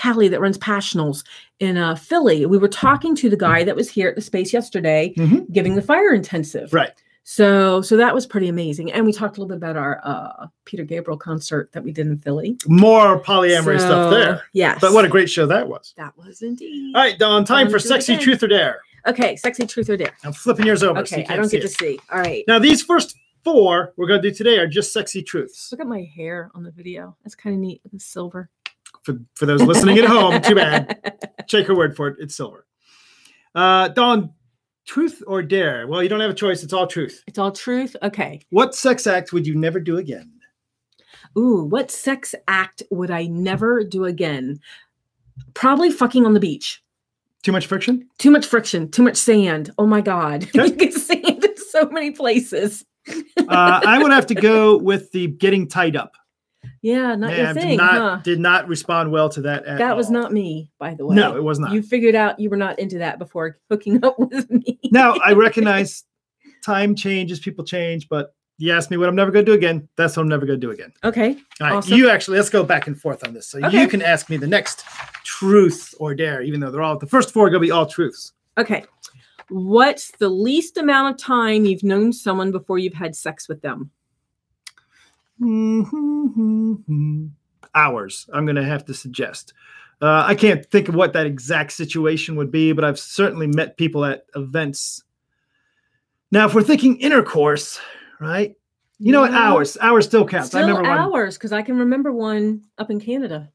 Callie 0.00 0.28
that 0.28 0.40
runs 0.40 0.58
Passionals 0.58 1.24
in 1.60 1.76
uh, 1.76 1.94
Philly. 1.94 2.46
We 2.46 2.58
were 2.58 2.68
talking 2.68 3.14
to 3.16 3.30
the 3.30 3.36
guy 3.36 3.64
that 3.64 3.76
was 3.76 3.88
here 3.90 4.08
at 4.08 4.16
the 4.16 4.22
space 4.22 4.52
yesterday, 4.52 5.14
Mhm. 5.16 5.50
giving 5.52 5.74
the 5.76 5.82
fire 5.82 6.12
intensive. 6.12 6.72
Right. 6.72 6.90
So, 7.26 7.80
so 7.80 7.96
that 7.96 8.14
was 8.14 8.26
pretty 8.26 8.48
amazing. 8.48 8.92
And 8.92 9.06
we 9.06 9.12
talked 9.12 9.38
a 9.38 9.40
little 9.40 9.48
bit 9.48 9.56
about 9.56 9.76
our 9.78 10.00
uh, 10.04 10.46
Peter 10.66 10.84
Gabriel 10.84 11.16
concert 11.16 11.70
that 11.72 11.82
we 11.82 11.90
did 11.90 12.06
in 12.06 12.18
Philly. 12.18 12.58
More 12.66 13.18
polyamory 13.22 13.78
stuff 13.80 14.10
there. 14.10 14.42
Yes. 14.52 14.78
But 14.80 14.92
what 14.92 15.06
a 15.06 15.08
great 15.08 15.30
show 15.30 15.46
that 15.46 15.66
was. 15.66 15.94
that 15.96 16.12
was 16.18 16.42
indeed. 16.42 16.94
All 16.94 17.00
right, 17.00 17.18
Dawn. 17.18 17.46
time 17.46 17.70
for 17.70 17.76
it 17.76 17.80
sexy 17.80 18.18
truth 18.18 18.42
or 18.42 18.48
dare. 18.48 18.80
Okay, 19.06 19.36
sexy 19.36 19.66
truth 19.66 19.88
or 19.88 19.96
dare. 19.96 20.12
I'm 20.22 20.32
flipping 20.34 20.66
yours 20.66 20.82
over. 20.82 21.04
so 21.06 21.14
Okay, 21.16 21.22
I 21.22 21.26
can't 21.28 21.40
don't 21.40 21.50
get 21.50 21.62
to 21.62 21.68
see. 21.68 21.98
All 22.12 22.18
right. 22.18 22.44
Now, 22.46 22.58
these 22.58 22.82
first 22.82 23.16
four 23.42 23.92
we're 23.96 24.06
going 24.06 24.20
to 24.20 24.30
do 24.30 24.34
today 24.34 24.58
are 24.58 24.66
just 24.66 24.92
sexy 24.92 25.22
truths. 25.22 25.68
Look 25.72 25.80
at 25.80 25.86
my 25.86 26.02
hair 26.16 26.50
on 26.54 26.62
the 26.62 26.70
video. 26.72 27.16
That's 27.24 27.34
kind 27.34 27.54
of 27.54 27.60
neat 27.60 27.80
the 27.90 27.98
silver. 28.00 28.50
For, 29.04 29.18
for 29.34 29.46
those 29.46 29.62
listening 29.62 29.98
at 29.98 30.06
home, 30.06 30.40
too 30.40 30.54
bad. 30.54 31.14
Take 31.48 31.66
her 31.66 31.74
word 31.74 31.94
for 31.94 32.08
it. 32.08 32.16
It's 32.18 32.34
silver. 32.34 32.66
Uh, 33.54 33.88
Dawn, 33.88 34.32
truth 34.86 35.22
or 35.26 35.42
dare? 35.42 35.86
Well, 35.86 36.02
you 36.02 36.08
don't 36.08 36.20
have 36.20 36.30
a 36.30 36.34
choice. 36.34 36.62
It's 36.62 36.72
all 36.72 36.86
truth. 36.86 37.22
It's 37.26 37.38
all 37.38 37.52
truth. 37.52 37.94
Okay. 38.02 38.40
What 38.50 38.74
sex 38.74 39.06
act 39.06 39.32
would 39.32 39.46
you 39.46 39.54
never 39.54 39.78
do 39.78 39.98
again? 39.98 40.32
Ooh, 41.36 41.64
what 41.64 41.90
sex 41.90 42.34
act 42.48 42.82
would 42.90 43.10
I 43.10 43.26
never 43.26 43.84
do 43.84 44.04
again? 44.04 44.60
Probably 45.54 45.90
fucking 45.90 46.24
on 46.24 46.34
the 46.34 46.40
beach. 46.40 46.82
Too 47.42 47.52
much 47.52 47.66
friction? 47.66 48.08
Too 48.18 48.30
much 48.30 48.46
friction, 48.46 48.90
too 48.90 49.02
much 49.02 49.16
sand. 49.16 49.70
Oh 49.76 49.86
my 49.86 50.00
God. 50.00 50.48
Okay. 50.56 50.66
you 50.66 50.76
get 50.76 50.94
sand 50.94 51.44
in 51.44 51.56
so 51.56 51.86
many 51.90 52.10
places. 52.10 52.84
Uh, 53.06 53.80
I 53.86 54.02
would 54.02 54.12
have 54.12 54.26
to 54.26 54.34
go 54.34 54.78
with 54.78 55.12
the 55.12 55.26
getting 55.26 55.68
tied 55.68 55.96
up. 55.96 56.14
Yeah, 56.82 57.14
not 57.14 57.30
Man, 57.30 57.38
your 57.38 57.54
thing, 57.54 57.68
did 57.70 57.76
not 57.76 57.92
huh? 57.94 58.20
did 58.22 58.38
not 58.40 58.68
respond 58.68 59.10
well 59.12 59.28
to 59.30 59.40
that. 59.42 59.64
At 59.64 59.78
That 59.78 59.96
was 59.96 60.10
not 60.10 60.32
me, 60.32 60.70
by 60.78 60.94
the 60.94 61.06
way. 61.06 61.14
No, 61.16 61.36
it 61.36 61.42
was 61.42 61.58
not. 61.58 61.72
You 61.72 61.82
figured 61.82 62.14
out 62.14 62.38
you 62.40 62.50
were 62.50 62.56
not 62.56 62.78
into 62.78 62.98
that 62.98 63.18
before 63.18 63.58
hooking 63.70 64.04
up 64.04 64.18
with 64.18 64.50
me. 64.50 64.78
now 64.92 65.14
I 65.24 65.32
recognize 65.32 66.04
time 66.64 66.94
changes, 66.94 67.40
people 67.40 67.64
change, 67.64 68.08
but 68.08 68.34
you 68.58 68.72
asked 68.72 68.90
me 68.90 68.96
what 68.96 69.08
I'm 69.08 69.16
never 69.16 69.30
going 69.32 69.44
to 69.44 69.50
do 69.50 69.56
again. 69.56 69.88
That's 69.96 70.16
what 70.16 70.22
I'm 70.22 70.28
never 70.28 70.46
going 70.46 70.60
to 70.60 70.66
do 70.66 70.70
again. 70.70 70.92
Okay. 71.02 71.30
All 71.60 71.66
right, 71.66 71.72
Awesome. 71.76 71.94
you 71.98 72.08
actually 72.08 72.36
let's 72.38 72.50
go 72.50 72.62
back 72.62 72.86
and 72.86 72.98
forth 73.00 73.26
on 73.26 73.34
this. 73.34 73.48
So 73.48 73.58
Okay. 73.64 73.80
you 73.80 73.88
can 73.88 74.00
ask 74.00 74.30
me 74.30 74.36
the 74.36 74.46
next 74.46 74.84
truth 75.24 75.92
or 75.98 76.14
dare, 76.14 76.40
even 76.42 76.60
though 76.60 76.70
they're 76.70 76.82
all 76.82 76.96
the 76.98 77.06
first 77.06 77.32
four 77.32 77.46
are 77.46 77.50
going 77.50 77.60
to 77.62 77.66
be 77.66 77.70
all 77.72 77.84
truths. 77.86 78.32
Okay. 78.56 78.84
What's 79.48 80.10
the 80.12 80.28
least 80.28 80.78
amount 80.78 81.14
of 81.14 81.20
time 81.20 81.64
you've 81.64 81.82
known 81.82 82.12
someone 82.12 82.50
before 82.52 82.78
you've 82.78 82.94
had 82.94 83.14
sex 83.16 83.48
with 83.48 83.60
them? 83.60 83.90
Hours. 87.74 88.28
I'm 88.32 88.44
going 88.46 88.56
to 88.56 88.64
have 88.64 88.84
to 88.86 88.94
suggest. 88.94 89.52
Uh, 90.00 90.24
I 90.26 90.34
can't 90.34 90.64
think 90.66 90.88
of 90.88 90.94
what 90.94 91.12
that 91.14 91.26
exact 91.26 91.72
situation 91.72 92.36
would 92.36 92.50
be, 92.50 92.72
but 92.72 92.84
I've 92.84 92.98
certainly 92.98 93.46
met 93.46 93.76
people 93.76 94.04
at 94.04 94.26
events. 94.34 95.02
Now, 96.30 96.46
if 96.46 96.54
we're 96.54 96.62
thinking 96.62 96.96
intercourse, 96.98 97.80
right? 98.20 98.54
You 98.98 99.12
know 99.12 99.22
what? 99.22 99.32
Yeah. 99.32 99.38
Hours. 99.38 99.76
Hours 99.80 100.04
still 100.04 100.26
counts. 100.26 100.48
Still 100.48 100.60
I 100.64 100.68
remember 100.68 100.88
one. 100.88 100.98
hours 100.98 101.36
because 101.36 101.52
I 101.52 101.62
can 101.62 101.78
remember 101.78 102.12
one 102.12 102.62
up 102.78 102.90
in 102.90 103.00
Canada. 103.00 103.50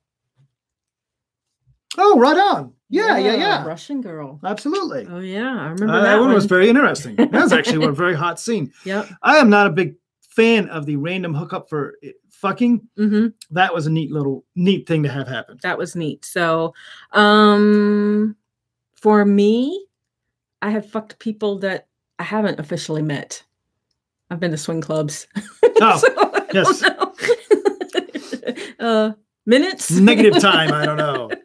Oh, 1.98 2.20
right 2.20 2.38
on. 2.38 2.74
Yeah, 2.90 3.18
yeah, 3.18 3.36
yeah. 3.36 3.66
Russian 3.66 4.02
girl. 4.02 4.40
Absolutely. 4.44 5.06
Oh 5.10 5.20
yeah, 5.20 5.50
I 5.52 5.68
remember 5.70 5.94
Uh, 5.94 6.02
that, 6.02 6.20
one, 6.20 6.34
was 6.34 6.44
one. 6.46 6.50
very 6.50 6.70
interesting. 6.70 7.16
That 7.16 7.32
was 7.32 7.54
actually 7.54 7.86
a 7.88 7.92
very 7.92 8.16
hot 8.16 8.40
scene. 8.40 8.72
Yep. 8.84 9.10
I 9.22 9.38
am 9.38 9.50
not 9.50 9.68
a 9.68 9.70
big 9.70 9.96
fan 10.40 10.70
of 10.70 10.86
the 10.86 10.96
random 10.96 11.34
hookup 11.34 11.70
for 11.70 11.96
fucking. 12.32 12.88
hmm 12.98 13.28
That 13.52 13.74
was 13.74 13.88
a 13.88 13.90
neat 13.92 14.12
little 14.12 14.46
neat 14.56 14.88
thing 14.88 15.04
to 15.04 15.10
have 15.10 15.28
happen. 15.28 15.58
That 15.64 15.78
was 15.78 15.96
neat. 15.96 16.24
So, 16.26 16.74
um, 17.12 18.36
for 18.96 19.26
me, 19.26 19.86
I 20.62 20.70
have 20.72 20.90
fucked 20.90 21.20
people 21.20 21.60
that 21.60 21.88
I 22.18 22.24
haven't 22.24 22.60
officially 22.60 23.02
met. 23.02 23.44
I've 24.30 24.40
been 24.40 24.52
to 24.52 24.58
swing 24.58 24.82
clubs. 24.82 25.28
Oh, 25.82 25.98
So, 26.04 26.46
yes. 26.54 26.84
uh, 28.80 29.12
minutes. 29.46 29.92
Negative 29.92 30.40
time. 30.42 30.72
I 30.74 30.86
don't 30.86 30.98
know. 30.98 31.30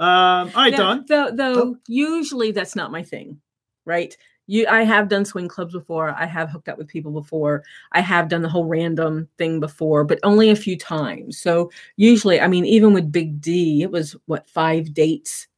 Um, 0.00 0.52
all 0.54 0.62
right, 0.62 0.70
Yeah, 0.70 0.76
Dawn. 0.78 1.04
Though, 1.08 1.30
though 1.32 1.54
Oh. 1.60 1.76
usually 1.88 2.52
that's 2.52 2.76
not 2.76 2.92
my 2.92 3.02
thing, 3.02 3.40
right? 3.88 4.16
You, 4.46 4.66
I 4.68 4.82
have 4.84 5.08
done 5.08 5.24
swing 5.24 5.48
clubs 5.48 5.72
before. 5.72 6.10
I 6.10 6.24
have 6.24 6.48
hooked 6.48 6.68
up 6.68 6.78
with 6.78 6.86
people 6.88 7.10
before. 7.12 7.64
I 7.92 8.00
have 8.00 8.28
done 8.28 8.42
the 8.42 8.48
whole 8.48 8.64
random 8.66 9.28
thing 9.36 9.58
before, 9.60 10.04
but 10.04 10.20
only 10.22 10.48
a 10.50 10.56
few 10.56 10.76
times. 10.78 11.38
So 11.38 11.70
usually, 11.96 12.40
I 12.40 12.46
mean, 12.46 12.64
even 12.64 12.92
with 12.94 13.12
Big 13.12 13.40
D, 13.40 13.82
it 13.82 13.90
was 13.90 14.14
what 14.26 14.48
five 14.48 14.94
dates 14.94 15.48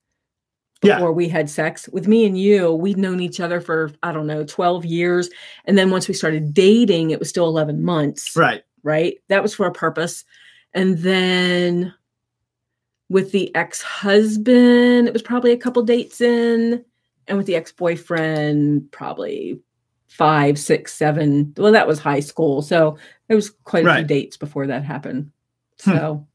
Yeah. 0.82 0.94
before 0.96 1.12
we 1.12 1.28
had 1.28 1.49
sex. 1.49 1.88
With 1.92 2.08
me 2.08 2.25
and 2.26 2.37
you, 2.37 2.72
we'd 2.72 2.99
known 2.99 3.20
each 3.20 3.38
other 3.38 3.60
for 3.60 3.92
I 4.02 4.10
don't 4.12 4.26
know, 4.26 4.44
twelve 4.44 4.84
years, 4.84 5.30
and 5.66 5.76
then 5.78 5.90
once 5.90 6.08
we 6.08 6.14
started 6.14 6.54
dating, 6.54 7.10
it 7.10 7.18
was 7.20 7.28
still 7.28 7.46
eleven 7.46 7.84
months 7.84 8.34
Right. 8.34 8.62
right? 8.82 9.18
That 9.28 9.42
was 9.42 9.54
for 9.54 9.66
a 9.66 9.72
purpose. 9.72 10.25
And 10.75 10.99
then 10.99 11.94
with 13.08 13.30
the 13.30 13.54
ex 13.54 13.82
husband, 13.82 15.06
it 15.06 15.12
was 15.12 15.22
probably 15.22 15.52
a 15.52 15.56
couple 15.56 15.82
dates 15.82 16.20
in. 16.20 16.84
And 17.30 17.38
with 17.38 17.46
the 17.46 17.56
ex 17.56 17.72
boyfriend, 17.72 18.90
probably 18.92 19.58
five, 20.08 20.58
six, 20.58 20.92
seven. 20.92 21.54
Well, 21.56 21.72
that 21.72 21.87
was 21.87 21.99
high 22.00 22.20
school. 22.20 22.60
So 22.60 22.99
there 23.28 23.37
was 23.37 23.50
quite 23.64 23.87
a 23.87 23.94
few 23.94 24.04
dates 24.04 24.37
before 24.37 24.66
that 24.66 24.84
happened. 24.84 25.30
Hmm. 25.82 25.90
So, 25.90 26.26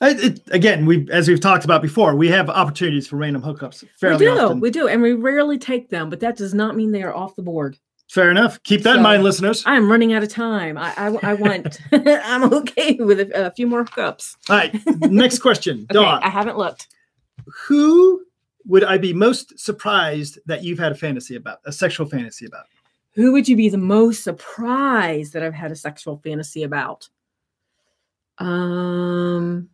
I- 0.00 0.10
it, 0.10 0.40
again, 0.50 0.84
we 0.84 1.08
as 1.10 1.28
we've 1.28 1.40
talked 1.40 1.64
about 1.64 1.80
before, 1.80 2.16
we 2.16 2.28
have 2.28 2.50
opportunities 2.50 3.06
for 3.06 3.16
random 3.16 3.40
hookups 3.40 3.82
we 3.82 3.88
fairly 3.98 4.26
do. 4.26 4.32
often. 4.32 4.60
We 4.60 4.70
do. 4.70 4.88
And 4.88 5.00
we 5.00 5.12
rarely 5.12 5.58
take 5.58 5.88
them, 5.90 6.10
but 6.10 6.20
that 6.20 6.36
does 6.36 6.52
not 6.52 6.74
mean 6.76 6.90
they 6.92 7.02
are 7.04 7.14
off 7.14 7.36
the 7.36 7.42
board. 7.42 7.78
Fair 8.10 8.30
enough. 8.30 8.62
Keep 8.64 8.82
that 8.82 8.96
in 8.96 9.02
mind, 9.02 9.22
listeners. 9.22 9.62
I'm 9.64 9.90
running 9.90 10.12
out 10.12 10.22
of 10.22 10.28
time. 10.28 10.76
I, 10.76 10.92
I, 10.98 11.30
I 11.30 11.34
want, 11.34 11.80
I'm 11.92 12.52
okay 12.52 12.96
with 13.00 13.20
a, 13.20 13.46
a 13.46 13.50
few 13.52 13.66
more 13.66 13.84
hookups. 13.86 14.36
All 14.50 14.56
right. 14.56 14.74
Next 15.10 15.38
question, 15.38 15.86
Okay, 15.90 15.94
Dawn. 15.94 16.22
I 16.22 16.28
haven't 16.28 16.58
looked. 16.58 16.88
Who 17.66 18.22
would 18.66 18.84
I 18.84 18.98
be 18.98 19.12
most 19.12 19.58
surprised 19.58 20.38
that 20.46 20.62
you've 20.64 20.78
had 20.78 20.92
a 20.92 20.96
fantasy 20.96 21.36
about, 21.36 21.58
a 21.64 21.72
sexual 21.72 22.06
fantasy 22.06 22.46
about? 22.46 22.66
Who 23.14 23.32
would 23.32 23.48
you 23.48 23.56
be 23.56 23.68
the 23.68 23.78
most 23.78 24.22
surprised 24.24 25.32
that 25.32 25.42
I've 25.42 25.52
had 25.54 25.70
a 25.72 25.76
sexual 25.76 26.18
fantasy 26.24 26.62
about? 26.62 27.08
Um, 28.38 29.68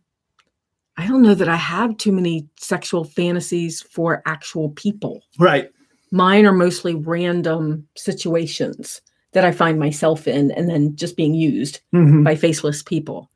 I 0.97 1.07
don't 1.07 1.21
know 1.21 1.35
that 1.35 1.47
I 1.49 1.55
have 1.55 1.97
too 1.97 2.11
many 2.11 2.47
sexual 2.59 3.03
fantasies 3.05 3.81
for 3.81 4.21
actual 4.25 4.69
people. 4.71 5.23
Right. 5.37 5.69
Mine 6.11 6.45
are 6.45 6.51
mostly 6.53 6.95
random 6.95 7.87
situations 7.95 9.01
that 9.31 9.45
I 9.45 9.51
find 9.51 9.79
myself 9.79 10.27
in 10.27 10.51
and 10.51 10.67
then 10.69 10.95
just 10.95 11.15
being 11.15 11.35
used 11.35 11.81
Mhm. 11.93 12.23
by 12.23 12.35
faceless 12.35 12.81
people. 12.83 13.29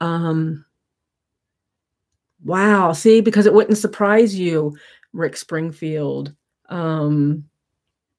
Um, 0.00 0.64
wow. 2.44 2.92
See, 2.92 3.20
because 3.20 3.46
it 3.46 3.54
wouldn't 3.54 3.78
surprise 3.78 4.38
you, 4.38 4.76
Rick 5.12 5.36
Springfield, 5.36 6.34
um, 6.68 7.44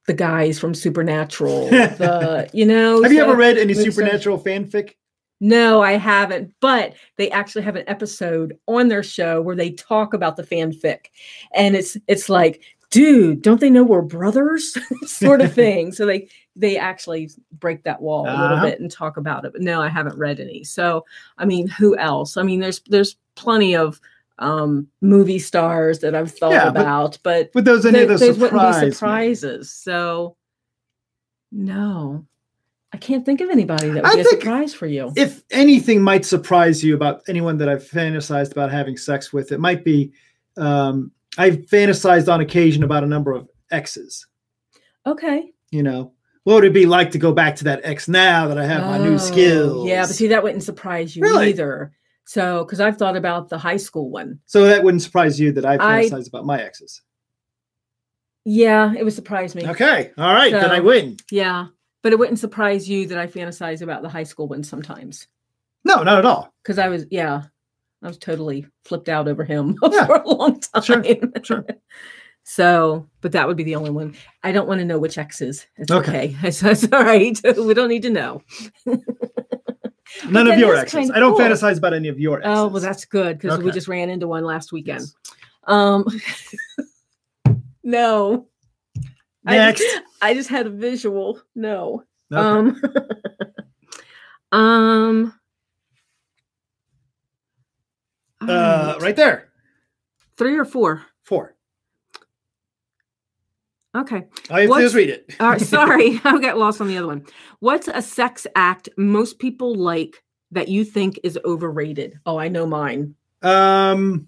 the 0.07 0.13
guys 0.13 0.59
from 0.59 0.73
Supernatural, 0.73 1.69
the 1.69 2.49
you 2.53 2.65
know. 2.65 3.01
Have 3.03 3.13
you 3.13 3.21
ever 3.21 3.35
read 3.35 3.57
any 3.57 3.73
supernatural 3.73 4.39
fanfic? 4.39 4.95
No, 5.39 5.81
I 5.81 5.93
haven't. 5.93 6.53
But 6.59 6.93
they 7.17 7.31
actually 7.31 7.63
have 7.63 7.75
an 7.75 7.87
episode 7.87 8.57
on 8.67 8.87
their 8.87 9.03
show 9.03 9.41
where 9.41 9.55
they 9.55 9.71
talk 9.71 10.13
about 10.13 10.35
the 10.35 10.43
fanfic, 10.43 11.07
and 11.53 11.75
it's 11.75 11.97
it's 12.07 12.29
like, 12.29 12.61
dude, 12.91 13.41
don't 13.41 13.59
they 13.59 13.69
know 13.69 13.83
we're 13.83 14.01
brothers, 14.03 14.77
sort 15.07 15.41
of 15.41 15.51
thing. 15.55 15.91
So 15.91 16.05
they 16.05 16.29
they 16.55 16.77
actually 16.77 17.31
break 17.53 17.83
that 17.83 18.01
wall 18.01 18.25
a 18.25 18.35
little 18.37 18.57
Uh-huh. 18.57 18.65
bit 18.67 18.79
and 18.79 18.91
talk 18.91 19.17
about 19.17 19.45
it. 19.45 19.53
But 19.53 19.61
no, 19.61 19.81
I 19.81 19.87
haven't 19.89 20.17
read 20.17 20.39
any. 20.39 20.63
So 20.63 21.05
I 21.37 21.45
mean, 21.45 21.67
who 21.67 21.97
else? 21.97 22.37
I 22.37 22.43
mean, 22.43 22.59
there's 22.59 22.81
there's 22.87 23.15
plenty 23.35 23.75
of 23.75 23.99
um 24.39 24.87
movie 25.01 25.39
stars 25.39 25.99
that 25.99 26.15
I've 26.15 26.31
thought 26.31 26.51
Yeah, 26.53 26.69
but 26.69 26.81
about, 26.81 27.17
but 27.23 27.49
Would 27.53 27.65
those 27.65 27.85
any 27.85 27.99
there, 27.99 28.11
of 28.11 28.19
those 28.19 28.35
surprise 28.37 28.81
be 28.81 28.85
me? 28.87 28.91
surprises. 28.91 29.71
So 29.71 30.35
no, 31.51 32.25
I 32.93 32.97
can't 32.97 33.25
think 33.25 33.41
of 33.41 33.49
anybody 33.49 33.89
that 33.91 34.03
would 34.03 34.11
I 34.11 34.15
be 34.15 34.21
a 34.21 34.25
surprise 34.25 34.73
for 34.73 34.87
you. 34.87 35.11
If 35.15 35.43
anything 35.51 36.01
might 36.01 36.25
surprise 36.25 36.83
you 36.83 36.95
about 36.95 37.21
anyone 37.27 37.57
that 37.57 37.69
I've 37.69 37.83
fantasized 37.87 38.51
about 38.51 38.71
having 38.71 38.97
sex 38.97 39.31
with, 39.33 39.51
it 39.51 39.59
might 39.59 39.83
be 39.83 40.11
um, 40.57 41.11
I've 41.37 41.57
fantasized 41.67 42.31
on 42.31 42.41
occasion 42.41 42.83
about 42.83 43.03
a 43.03 43.07
number 43.07 43.31
of 43.31 43.47
exes. 43.71 44.25
okay. 45.05 45.51
You 45.71 45.83
know, 45.83 46.13
what 46.43 46.55
would 46.55 46.65
it 46.65 46.73
be 46.73 46.85
like 46.85 47.11
to 47.11 47.17
go 47.17 47.31
back 47.31 47.55
to 47.57 47.63
that 47.65 47.79
ex 47.83 48.07
now 48.09 48.47
that 48.49 48.57
I 48.57 48.65
have 48.65 48.81
my 48.85 48.97
new 48.97 49.13
Oh, 49.13 49.17
skills? 49.17 49.87
Yeah, 49.87 50.01
but 50.01 50.09
see, 50.15 50.27
that 50.27 50.43
wouldn't 50.43 50.63
surprise 50.63 51.15
you 51.15 51.21
Really? 51.23 51.49
either. 51.49 51.93
So, 52.25 52.65
because 52.65 52.79
I've 52.81 52.97
thought 52.97 53.15
about 53.15 53.47
the 53.49 53.57
high 53.57 53.77
school 53.77 54.09
one. 54.09 54.39
so 54.45 54.65
that 54.65 54.83
wouldn't 54.83 55.01
surprise 55.01 55.39
you 55.39 55.51
that 55.53 55.65
I- 55.65 55.77
fantasized 55.77 56.27
about 56.27 56.45
my 56.45 56.61
exes. 56.61 57.01
Yeah, 58.43 58.93
it 58.97 59.03
would 59.03 59.13
surprise 59.13 59.53
me. 59.55 59.67
Okay, 59.67 60.11
all 60.17 60.33
right, 60.33 60.51
then 60.51 60.71
I 60.71 60.79
win. 60.79 61.17
Yeah, 61.31 61.67
but 62.01 62.11
it 62.11 62.19
wouldn't 62.19 62.39
surprise 62.39 62.89
you 62.89 63.07
that 63.07 63.17
I 63.17 63.27
fantasize 63.27 63.81
about 63.81 64.01
the 64.01 64.09
high 64.09 64.23
school 64.23 64.47
one 64.47 64.63
sometimes. 64.63 65.27
No, 65.85 66.03
not 66.03 66.17
at 66.19 66.25
all. 66.25 66.53
Because 66.63 66.79
I 66.79 66.87
was, 66.89 67.05
yeah, 67.11 67.43
I 68.03 68.07
was 68.07 68.17
totally 68.17 68.65
flipped 68.85 69.09
out 69.09 69.27
over 69.27 69.43
him 69.43 69.77
Yeah. 69.91 70.05
for 70.07 70.15
a 70.15 70.27
long 70.29 70.59
time. 70.59 70.83
Sure, 70.83 71.03
sure. 71.43 71.65
So, 72.43 73.07
but 73.21 73.33
that 73.33 73.47
would 73.47 73.55
be 73.55 73.63
the 73.63 73.75
only 73.75 73.91
one. 73.91 74.15
I 74.41 74.51
don't 74.51 74.67
want 74.67 74.79
to 74.79 74.85
know 74.85 74.97
which 74.97 75.19
exes. 75.19 75.67
It's 75.77 75.91
Okay. 75.91 76.33
okay. 76.35 76.37
It's, 76.47 76.63
it's 76.63 76.91
all 76.91 77.03
right. 77.03 77.39
We 77.55 77.73
don't 77.75 77.87
need 77.87 78.01
to 78.01 78.09
know. 78.09 78.41
None 80.27 80.47
of 80.47 80.57
your 80.57 80.73
is 80.73 80.81
exes. 80.81 80.99
kinda 81.01 81.15
I 81.15 81.19
don't 81.19 81.33
cool. 81.37 81.39
fantasize 81.41 81.77
about 81.77 81.93
any 81.93 82.07
of 82.07 82.19
your 82.19 82.39
exes. 82.39 82.51
Oh, 82.57 82.67
well, 82.67 82.81
that's 82.81 83.05
good 83.05 83.37
because 83.37 83.59
we 83.59 83.69
just 83.71 83.87
ran 83.87 84.09
into 84.09 84.27
one 84.27 84.43
last 84.43 84.71
weekend. 84.71 85.01
Yes. 85.01 85.13
Um, 85.65 86.03
no, 87.83 88.47
I 89.45 89.57
Next. 89.57 89.81
just, 89.81 90.01
I 90.23 90.33
just 90.33 90.49
had 90.49 90.65
a 90.65 90.71
visual. 90.71 91.39
No. 91.53 92.03
Okay. 92.33 92.79
Um, 94.51 94.59
um, 94.59 95.33
uh, 98.41 98.97
right 99.01 99.15
there. 99.15 99.49
Three 100.37 100.57
or 100.57 100.65
four. 100.65 101.03
Four. 101.23 101.55
Okay. 103.95 104.25
I 104.49 104.61
have 104.61 104.69
to 104.69 104.75
is 104.77 104.95
read 104.95 105.09
it. 105.09 105.35
Right. 105.39 105.59
Sorry, 105.59 106.19
I 106.23 106.39
got 106.39 106.57
lost 106.57 106.79
on 106.79 106.87
the 106.87 106.97
other 106.97 107.07
one. 107.07 107.25
What's 107.59 107.87
a 107.87 108.01
sex 108.01 108.47
act 108.55 108.89
most 108.97 109.39
people 109.39 109.75
like 109.75 110.23
that 110.51 110.69
you 110.69 110.85
think 110.85 111.19
is 111.23 111.37
overrated? 111.43 112.19
Oh, 112.25 112.37
I 112.37 112.47
know 112.47 112.65
mine. 112.65 113.15
Um, 113.41 114.27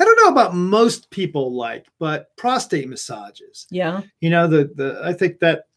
I 0.00 0.04
don't 0.04 0.16
know 0.22 0.30
about 0.30 0.54
most 0.54 1.10
people 1.10 1.54
like, 1.54 1.86
but 1.98 2.34
prostate 2.36 2.88
massages. 2.88 3.66
Yeah. 3.70 4.02
You 4.20 4.30
know, 4.30 4.48
the 4.48 4.70
the 4.74 5.00
I 5.04 5.12
think 5.12 5.38
that 5.40 5.67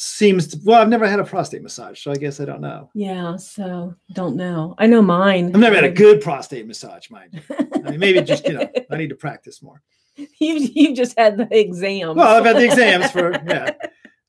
seems 0.00 0.46
to, 0.48 0.58
well, 0.64 0.80
I've 0.80 0.88
never 0.88 1.06
had 1.06 1.20
a 1.20 1.24
prostate 1.24 1.62
massage, 1.62 2.02
so 2.02 2.10
I 2.10 2.14
guess 2.16 2.40
I 2.40 2.46
don't 2.46 2.62
know. 2.62 2.88
Yeah. 2.94 3.36
So 3.36 3.94
don't 4.14 4.34
know. 4.34 4.74
I 4.78 4.86
know 4.86 5.02
mine. 5.02 5.46
I've 5.54 5.60
never 5.60 5.74
had 5.74 5.84
a 5.84 5.90
good 5.90 6.22
prostate 6.22 6.66
massage, 6.66 7.10
mind 7.10 7.34
you. 7.34 7.56
I 7.84 7.90
mean, 7.90 8.00
maybe 8.00 8.22
just 8.22 8.46
you 8.46 8.54
know, 8.54 8.70
I 8.90 8.96
need 8.96 9.10
to 9.10 9.14
practice 9.14 9.62
more. 9.62 9.82
you 10.16 10.28
you 10.38 10.94
just 10.94 11.18
had 11.18 11.36
the 11.36 11.46
exam. 11.50 12.16
Well, 12.16 12.34
I've 12.34 12.46
had 12.46 12.56
the 12.56 12.64
exams 12.64 13.10
for 13.10 13.32
yeah. 13.46 13.72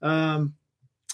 Um, 0.01 0.55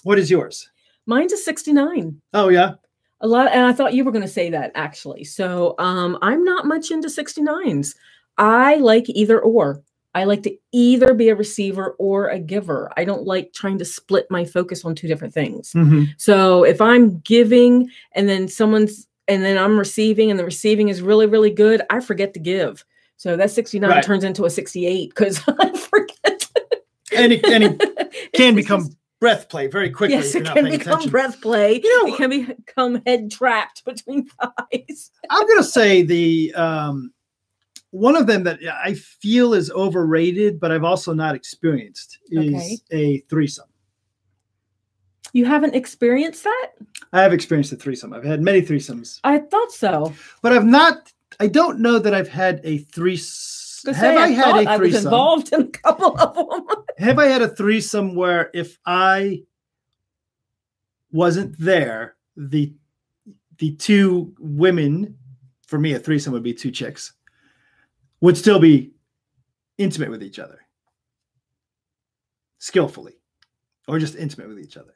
what 0.03 0.17
is 0.17 0.31
yours? 0.31 0.69
Mine's 1.05 1.33
a 1.33 1.37
69. 1.37 2.19
Oh 2.33 2.49
yeah, 2.49 2.73
A 3.21 3.27
lot, 3.27 3.51
and 3.51 3.61
I 3.63 3.73
thought 3.73 3.93
you 3.93 4.03
were 4.03 4.11
going 4.11 4.23
to 4.23 4.27
say 4.27 4.49
that 4.49 4.71
actually. 4.73 5.23
So 5.23 5.75
um, 5.77 6.17
I'm 6.23 6.43
not 6.43 6.65
much 6.65 6.89
into 6.89 7.09
69s. 7.09 7.95
I 8.39 8.75
like 8.77 9.05
either 9.09 9.39
or. 9.39 9.83
I 10.17 10.23
like 10.25 10.43
to 10.43 10.55
either 10.71 11.13
be 11.13 11.29
a 11.29 11.35
receiver 11.35 11.95
or 11.99 12.29
a 12.29 12.39
giver. 12.39 12.91
I 12.97 13.05
don't 13.05 13.23
like 13.25 13.53
trying 13.53 13.77
to 13.79 13.85
split 13.85 14.25
my 14.29 14.43
focus 14.45 14.83
on 14.85 14.95
two 14.95 15.07
different 15.07 15.33
things. 15.33 15.71
Mhm. 15.73 16.07
So 16.17 16.63
if 16.63 16.81
I'm 16.81 17.19
giving 17.19 17.89
and 18.13 18.27
then 18.27 18.47
someone's 18.47 19.07
and 19.27 19.43
then 19.43 19.57
I'm 19.57 19.77
receiving 19.77 20.31
and 20.31 20.39
the 20.39 20.45
receiving 20.45 20.89
is 20.89 21.01
really 21.01 21.27
really 21.27 21.51
good, 21.51 21.81
I 21.89 21.99
forget 21.99 22.33
to 22.33 22.39
give. 22.39 22.83
So 23.17 23.35
that 23.37 23.51
69 23.51 23.89
Right. 23.89 24.03
turns 24.03 24.23
into 24.23 24.45
a 24.45 24.49
68 24.49 25.09
because 25.09 25.41
I 25.47 25.77
forget. 25.77 26.49
and 27.15 27.33
it, 27.33 27.45
and 27.45 27.63
it 27.63 28.31
can 28.33 28.55
become 28.55 28.89
breath 29.19 29.49
play 29.49 29.65
very 29.67 29.89
quickly. 29.89 30.15
yes, 30.15 30.35
it 30.35 30.45
can 30.45 30.65
become 30.65 30.93
attention. 30.93 31.09
breath 31.11 31.41
play. 31.41 31.81
You 31.83 32.03
know- 32.07 32.13
it 32.13 32.17
can 32.17 32.29
become 32.29 33.01
head 33.05 33.31
trapped 33.31 33.83
between 33.85 34.25
thighs. 34.41 35.11
I'm 35.29 35.47
gonna 35.47 35.63
say 35.63 36.03
the 36.03 36.53
um, 36.55 37.11
one 37.91 38.15
of 38.15 38.27
them 38.27 38.43
that 38.43 38.59
I 38.83 38.93
feel 38.93 39.53
is 39.53 39.71
overrated, 39.71 40.59
but 40.59 40.71
I've 40.71 40.83
also 40.83 41.13
not 41.13 41.35
experienced 41.35 42.19
is 42.29 42.53
Okay. 42.53 42.77
a 42.91 43.19
threesome. 43.29 43.67
You 45.33 45.45
haven't 45.45 45.75
experienced 45.75 46.43
that? 46.43 46.71
I 47.13 47.21
have 47.21 47.33
experienced 47.33 47.71
a 47.73 47.75
threesome. 47.75 48.13
I've 48.13 48.23
had 48.23 48.41
many 48.41 48.61
threesomes, 48.61 49.19
I 49.23 49.39
thought 49.39 49.71
so. 49.71 50.13
but 50.41 50.53
I've 50.53 50.65
not. 50.65 51.11
I 51.39 51.47
don't 51.47 51.79
know 51.79 51.99
that 51.99 52.13
I've 52.13 52.27
had 52.29 52.61
a 52.63 52.79
threesome. 52.79 53.93
Have 53.93 54.01
say, 54.01 54.15
I 54.17 54.27
had 54.29 54.55
a 54.55 54.69
I 54.69 54.77
was 54.77 54.89
threesome? 54.91 55.05
involved 55.07 55.53
in 55.53 55.61
a 55.61 55.67
couple 55.67 56.17
of 56.19 56.33
them. 56.35 56.65
Have 56.97 57.19
I 57.19 57.27
had 57.27 57.41
a 57.43 57.47
threesome 57.47 58.15
where 58.15 58.49
if 58.55 58.79
I 58.85 59.43
wasn't 61.11 61.55
there, 61.59 62.15
the 62.35 62.73
the 63.59 63.75
two 63.75 64.33
women, 64.39 65.15
for 65.67 65.77
me, 65.79 65.93
a 65.93 65.99
threesome 65.99 66.33
would 66.33 66.43
be 66.43 66.53
two 66.53 66.71
chicks, 66.71 67.13
would 68.21 68.37
still 68.37 68.59
be 68.59 68.93
intimate 69.77 70.09
with 70.09 70.23
each 70.23 70.39
other, 70.39 70.59
skillfully, 72.57 73.13
or 73.87 73.99
just 73.99 74.15
intimate 74.15 74.49
with 74.49 74.59
each 74.59 74.77
other. 74.77 74.93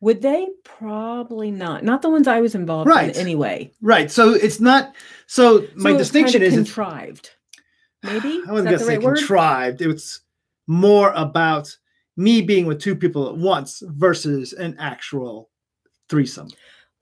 Would 0.00 0.20
they? 0.20 0.48
Probably 0.64 1.50
not. 1.50 1.82
Not 1.82 2.02
the 2.02 2.10
ones 2.10 2.28
I 2.28 2.40
was 2.40 2.54
involved 2.54 2.88
Right. 2.88 3.14
in 3.14 3.20
anyway. 3.20 3.72
Right. 3.80 4.10
So 4.10 4.34
it's 4.34 4.60
not. 4.60 4.94
So 5.26 5.66
my 5.74 5.90
So 5.90 5.96
it's 5.96 5.98
distinction 6.08 6.40
kinda 6.42 6.46
is 6.46 6.54
contrived. 6.54 7.30
Maybe 8.02 8.42
I 8.46 8.52
wasn't 8.52 8.70
gonna 8.70 8.78
say 8.78 8.98
right 8.98 9.16
contrived. 9.16 9.80
It 9.80 9.86
was 9.86 10.20
more 10.66 11.12
about 11.14 11.74
me 12.16 12.42
being 12.42 12.66
with 12.66 12.80
two 12.80 12.94
people 12.94 13.28
at 13.28 13.36
once 13.36 13.82
versus 13.86 14.52
an 14.52 14.76
actual 14.78 15.50
threesome. 16.10 16.48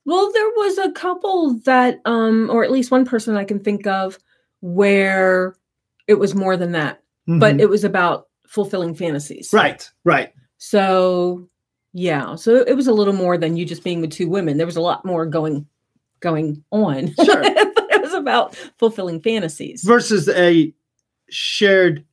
Well, 0.04 0.30
there 0.32 0.48
was 0.50 0.78
a 0.78 0.92
couple 0.92 1.54
that, 1.64 2.00
um, 2.04 2.48
or 2.50 2.62
at 2.62 2.70
least 2.70 2.90
one 2.90 3.04
person 3.06 3.36
I 3.36 3.44
can 3.44 3.58
think 3.58 3.86
of, 3.86 4.18
where 4.64 5.54
it 6.08 6.14
was 6.14 6.34
more 6.34 6.56
than 6.56 6.72
that, 6.72 7.02
but 7.26 7.56
Mhm. 7.56 7.60
it 7.60 7.68
was 7.68 7.84
about 7.84 8.28
fulfilling 8.48 8.94
fantasies. 8.94 9.50
right, 9.52 9.88
right. 10.04 10.32
So, 10.56 11.48
yeah. 11.92 12.34
So 12.36 12.56
it 12.66 12.74
was 12.74 12.86
a 12.86 12.92
little 12.92 13.12
more 13.12 13.36
than 13.36 13.56
you 13.58 13.66
just 13.66 13.84
being 13.84 14.00
with 14.00 14.10
two 14.10 14.26
women. 14.28 14.56
There 14.56 14.64
was 14.66 14.76
a 14.76 14.80
lot 14.80 15.04
more 15.04 15.26
going 15.26 15.66
going 16.20 16.64
on. 16.70 17.12
Sure. 17.24 17.42
but 17.42 17.86
it 17.90 18.00
was 18.00 18.14
about 18.14 18.56
fulfilling 18.78 19.20
fantasies. 19.20 19.82
versus 19.84 20.28
a 20.30 20.72
shared 21.28 22.04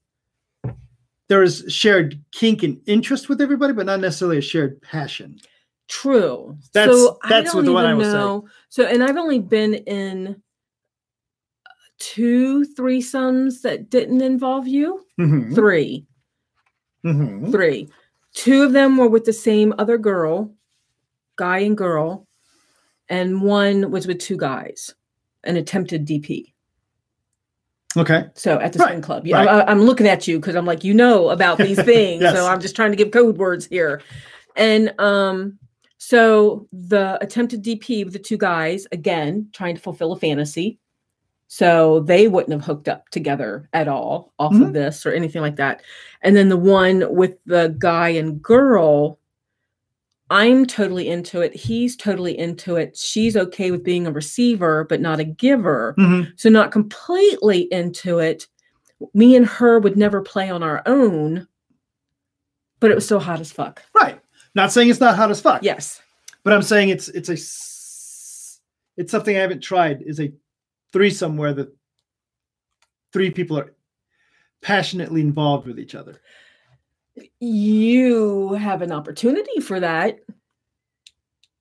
there 1.30 1.44
is 1.44 1.64
shared 1.70 2.20
kink 2.34 2.64
and 2.64 2.82
interest 2.88 3.30
with 3.30 3.40
everybody 3.40 3.72
but 3.74 3.86
not 3.86 4.00
necessarily 4.02 4.38
a 4.38 4.42
shared 4.42 4.82
passion 4.82 5.38
True. 5.88 6.58
That's- 6.74 6.96
so 6.98 7.18
that's 7.30 7.52
I 7.52 7.56
what 7.58 7.66
don't 7.66 7.66
the 7.66 7.74
one 7.74 7.86
I 7.86 7.92
say. 8.04 8.12
know. 8.14 8.46
So, 8.70 8.86
and 8.86 9.04
I've 9.04 9.18
only 9.18 9.40
been 9.40 9.74
in 9.74 10.42
two 12.02 12.66
threesomes 12.78 13.62
that 13.62 13.90
didn't 13.90 14.22
involve 14.22 14.68
you. 14.68 15.06
Mhm, 15.20 15.54
Three, 15.54 16.06
mhm. 17.06 17.52
three. 17.52 17.90
Two 18.34 18.64
of 18.64 18.74
them 18.74 18.98
were 18.98 19.08
with 19.08 19.26
the 19.26 19.34
same 19.34 19.74
other 19.78 19.98
girl, 19.98 20.54
guy 21.36 21.60
and 21.60 21.78
girl, 21.78 22.28
and 23.08 23.42
one 23.42 23.92
was 23.92 24.08
with 24.08 24.20
two 24.20 24.38
guys, 24.38 24.94
an 25.44 25.58
attempted 25.58 26.06
DP. 26.08 26.54
okay 27.98 28.30
So 28.36 28.58
at 28.60 28.72
the 28.74 28.80
Right, 28.80 28.90
swing 28.90 29.02
club, 29.02 29.28
yeah, 29.28 29.38
right. 29.38 29.48
I, 29.48 29.66
I'm 29.72 29.82
looking 29.82 30.08
at 30.08 30.28
you 30.28 30.40
because 30.40 30.56
I'm 30.56 30.66
like, 30.66 30.84
you 30.84 30.94
know 30.94 31.30
about 31.30 31.58
these 31.58 31.82
things, 31.94 32.22
Yes. 32.22 32.34
so 32.36 32.48
I'm 32.48 32.62
just 32.62 32.76
trying 32.76 32.92
to 32.92 32.98
give 32.98 33.12
code 33.12 33.38
words 33.38 33.66
here. 33.68 34.02
And 34.56 34.94
um, 35.00 35.60
so 35.98 36.68
the 36.72 37.18
attempted 37.22 37.64
DP 37.64 38.06
with 38.06 38.14
the 38.14 38.20
two 38.20 38.38
guys 38.38 38.88
again 38.92 39.50
trying 39.54 39.76
to 39.76 39.82
fulfill 39.82 40.14
a 40.14 40.20
fantasy, 40.20 40.80
so 41.54 42.00
they 42.00 42.30
wouldn't 42.30 42.54
have 42.54 42.64
hooked 42.64 42.88
up 42.88 43.10
together 43.10 43.68
at 43.74 43.90
all 43.90 44.32
off 44.40 44.54
Mhm. 44.54 44.68
of 44.68 44.74
this 44.74 45.06
or 45.06 45.12
anything 45.12 45.42
like 45.42 45.58
that. 45.58 45.82
And 46.22 46.34
then 46.34 46.48
the 46.48 46.56
one 46.56 47.14
with 47.14 47.44
the 47.46 47.76
guy 47.78 48.08
and 48.10 48.42
girl. 48.42 49.20
I'm 50.30 50.66
totally 50.66 51.10
into 51.10 51.42
it. 51.42 51.54
He's 51.54 51.98
totally 51.98 52.40
into 52.40 52.78
it. 52.78 52.96
She's 52.96 53.36
okay 53.36 53.70
with 53.70 53.84
being 53.84 54.08
a 54.08 54.14
receiver, 54.14 54.86
but 54.86 55.02
not 55.02 55.20
a 55.20 55.26
giver 55.26 55.94
Mhm. 56.00 56.32
so 56.38 56.48
not 56.48 56.72
completely 56.72 57.68
into 57.74 58.20
it 58.20 58.48
me 59.14 59.36
and 59.36 59.46
her 59.48 59.78
would 59.78 59.98
never 59.98 60.22
play 60.22 60.50
on 60.50 60.62
our 60.64 60.82
own 60.86 61.48
but 62.80 62.92
it 62.92 62.96
was 62.96 63.06
so 63.08 63.18
hot 63.20 63.40
as 63.42 63.52
fuck 63.52 63.82
right 63.96 64.20
not 64.54 64.72
saying 64.72 64.90
it's 64.90 65.00
not 65.00 65.16
hot 65.16 65.32
as 65.32 65.42
fuck 65.42 65.64
yes 65.64 66.00
but 66.44 66.54
i'm 66.54 66.62
saying 66.62 66.90
it's 66.90 67.08
it's 67.10 67.28
a 67.28 67.34
it's 69.02 69.12
something 69.12 69.36
i 69.36 69.40
haven't 69.40 69.62
tried 69.62 70.04
is 70.04 70.20
a 70.20 70.32
threesome 70.94 71.38
where 71.38 71.54
the 71.54 71.72
three 73.14 73.32
people 73.32 73.58
are 73.58 73.74
passionately 74.62 75.22
involved 75.22 75.68
with 75.68 75.80
each 75.80 75.96
other 75.96 76.20
you 77.40 78.54
have 78.54 78.82
an 78.82 78.92
opportunity 78.92 79.60
for 79.60 79.80
that 79.80 80.20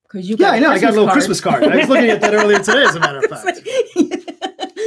because 0.02 0.28
you 0.28 0.36
yeah 0.38 0.50
i 0.50 0.58
know 0.58 0.70
i 0.70 0.78
got 0.78 0.88
a 0.90 0.92
little 0.92 1.06
card. 1.06 1.14
christmas 1.14 1.40
card 1.40 1.64
i 1.64 1.76
was 1.76 1.88
looking 1.88 2.08
at 2.10 2.20
that 2.20 2.34
earlier 2.34 2.58
today 2.58 2.82
as 2.84 2.94
a 2.94 3.00
matter 3.00 3.18
of 3.18 3.24
fact 3.30 3.60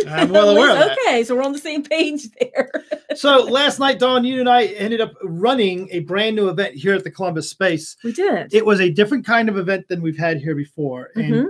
I'm 0.08 0.30
well 0.30 0.50
aware 0.50 0.70
of 0.72 0.78
that. 0.78 0.98
okay 1.08 1.24
so 1.24 1.36
we're 1.36 1.44
on 1.44 1.54
the 1.54 1.58
same 1.60 1.84
page 1.84 2.28
there 2.40 2.72
so 3.16 3.44
last 3.44 3.80
night 3.80 4.00
dawn 4.00 4.24
you 4.24 4.40
and 4.40 4.50
i 4.50 4.66
ended 4.66 5.02
up 5.02 5.14
running 5.24 5.88
a 5.92 6.00
brand 6.00 6.36
new 6.36 6.50
event 6.50 6.76
here 6.76 6.94
at 6.94 7.04
the 7.04 7.12
columbus 7.12 7.50
space 7.50 7.98
we 8.04 8.12
did 8.14 8.54
it 8.54 8.66
was 8.66 8.80
a 8.80 8.90
different 8.90 9.26
kind 9.26 9.50
of 9.50 9.58
event 9.58 9.88
than 9.90 10.02
we've 10.02 10.18
had 10.18 10.38
here 10.38 10.56
before. 10.56 11.10
And 11.16 11.34
Mhm. 11.34 11.48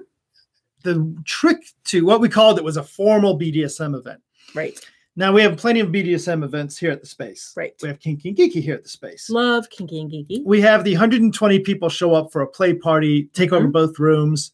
The 0.84 1.15
trick 1.26 1.65
to 1.86 2.06
what 2.06 2.22
we 2.22 2.30
called 2.30 2.58
it 2.58 2.63
was 2.63 2.78
a 2.78 2.84
formal 2.84 3.38
BDSM 3.39 3.96
event. 3.98 4.22
right 4.54 4.80
Now 5.15 5.32
we 5.32 5.41
have 5.41 5.58
plenty 5.58 5.80
of 5.80 5.89
BDSM 5.89 6.43
events 6.43 6.78
here 6.78 6.91
at 6.91 7.02
the 7.02 7.08
space. 7.08 7.54
Right. 7.56 7.74
We 7.82 7.88
have 7.89 8.00
Kinky 8.00 8.30
and 8.30 8.38
Geeky 8.38 8.62
here 8.62 8.76
at 8.76 8.84
the 8.84 8.89
space. 8.89 9.30
love 9.30 9.69
kinky 9.69 10.02
and 10.02 10.12
geeky 10.12 10.43
We 10.46 10.60
have 10.62 10.84
the 10.84 10.93
120 10.93 11.60
people 11.60 11.89
show 11.89 12.13
up 12.13 12.32
for 12.32 12.41
a 12.41 12.48
play 12.48 12.74
party, 12.74 13.26
take 13.34 13.52
over 13.54 13.67
Mhm. 13.67 13.72
both 13.72 14.00
rooms, 14.00 14.52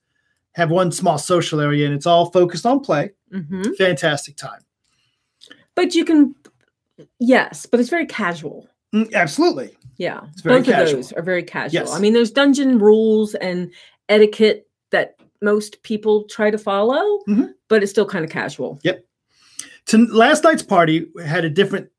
have 0.54 0.70
one 0.72 0.92
small 0.92 1.18
social 1.18 1.60
area, 1.62 1.86
and 1.86 1.94
it's 1.96 2.06
all 2.06 2.32
focused 2.32 2.66
on 2.66 2.80
play. 2.82 3.12
Mhm. 3.34 3.76
Fantastic 3.78 4.36
time. 4.36 4.62
But 5.76 5.96
you 5.96 6.04
can, 6.04 6.36
yes, 7.20 7.66
but 7.66 7.80
it's 7.80 7.90
very 7.90 8.06
casual. 8.06 8.68
Mm, 8.94 9.14
absolutely. 9.14 9.78
Yeah, 9.98 10.22
It's 10.32 10.42
very 10.42 10.60
both 10.62 10.68
of 10.70 10.90
those 10.90 11.12
are 11.14 11.22
very 11.22 11.44
casual. 11.44 11.74
Yes. 11.86 11.94
I 11.94 12.00
mean, 12.00 12.14
there's 12.14 12.32
dungeon 12.32 12.80
rules 12.80 13.36
and 13.36 13.72
etiquette 14.10 14.68
that 14.92 15.19
most 15.42 15.82
people 15.84 16.24
try 16.26 16.52
to 16.52 16.58
follow, 16.58 17.20
Mhm. 17.28 17.54
but 17.68 17.82
it's 17.84 17.92
still 17.92 18.06
kind 18.06 18.26
of 18.26 18.32
casual. 18.32 18.80
Yep. 18.84 19.06
To 19.88 19.98
last 20.08 20.44
night's 20.44 20.64
party 20.64 21.08
had 21.26 21.46
a 21.46 21.50
different 21.50 21.90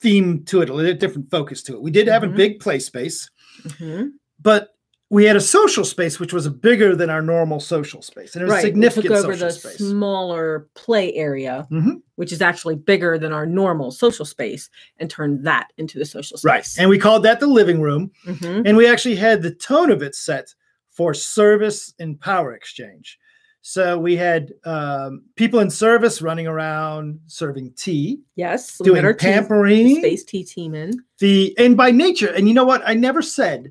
theme 0.00 0.44
to 0.46 0.62
it, 0.62 0.68
a 0.68 0.74
little 0.74 0.94
different 0.94 1.30
focus 1.30 1.62
to 1.64 1.74
it. 1.74 1.82
We 1.82 1.90
did 1.90 2.08
have 2.08 2.22
Mhm. 2.22 2.32
a 2.32 2.36
big 2.36 2.60
play 2.60 2.78
space, 2.78 3.30
Mhm. 3.64 4.12
but 4.40 4.70
we 5.10 5.24
had 5.26 5.36
a 5.36 5.40
social 5.40 5.84
space 5.84 6.18
which 6.18 6.32
was 6.32 6.48
bigger 6.48 6.96
than 6.96 7.10
our 7.10 7.20
normal 7.20 7.60
social 7.60 8.00
space, 8.00 8.34
and 8.34 8.42
it 8.42 8.46
was 8.46 8.54
Right, 8.54 8.64
we 8.64 8.70
significant 8.70 9.14
took 9.14 9.24
over 9.26 9.36
the 9.36 9.50
space. 9.50 9.76
smaller 9.76 10.68
play 10.74 11.12
area, 11.14 11.68
Mhm. 11.70 12.00
which 12.16 12.32
is 12.32 12.40
actually 12.40 12.76
bigger 12.76 13.18
than 13.18 13.30
our 13.32 13.44
normal 13.46 13.90
social 13.90 14.24
space, 14.24 14.70
and 14.98 15.10
turned 15.10 15.44
that 15.44 15.68
into 15.76 15.98
the 15.98 16.06
social 16.06 16.38
space. 16.38 16.48
Right, 16.48 16.66
and 16.78 16.88
we 16.88 16.98
called 16.98 17.22
that 17.24 17.40
the 17.40 17.46
living 17.46 17.82
room, 17.82 18.10
Mhm. 18.26 18.62
and 18.64 18.76
we 18.76 18.86
actually 18.88 19.16
had 19.16 19.42
the 19.42 19.54
tone 19.54 19.90
of 19.90 20.02
it 20.02 20.14
set 20.14 20.54
for 20.92 21.14
service 21.14 21.94
and 21.98 22.20
power 22.20 22.52
exchange. 22.54 23.18
So 23.64 23.96
we 23.96 24.16
had 24.16 24.52
um, 24.64 25.22
people 25.36 25.60
in 25.60 25.70
service 25.70 26.20
running 26.20 26.46
around 26.48 27.20
serving 27.28 27.72
tea, 27.76 28.20
yes, 28.34 28.76
doing 28.78 29.04
our 29.04 29.12
tea- 29.12 29.26
pampering, 29.28 29.96
space 29.98 30.24
tea 30.24 30.42
team 30.44 30.74
in. 30.74 30.92
the 31.20 31.54
and 31.58 31.76
by 31.76 31.90
nature 31.92 32.32
and 32.32 32.48
you 32.48 32.54
know 32.54 32.64
what 32.64 32.82
i 32.86 32.92
never 32.94 33.22
said 33.22 33.70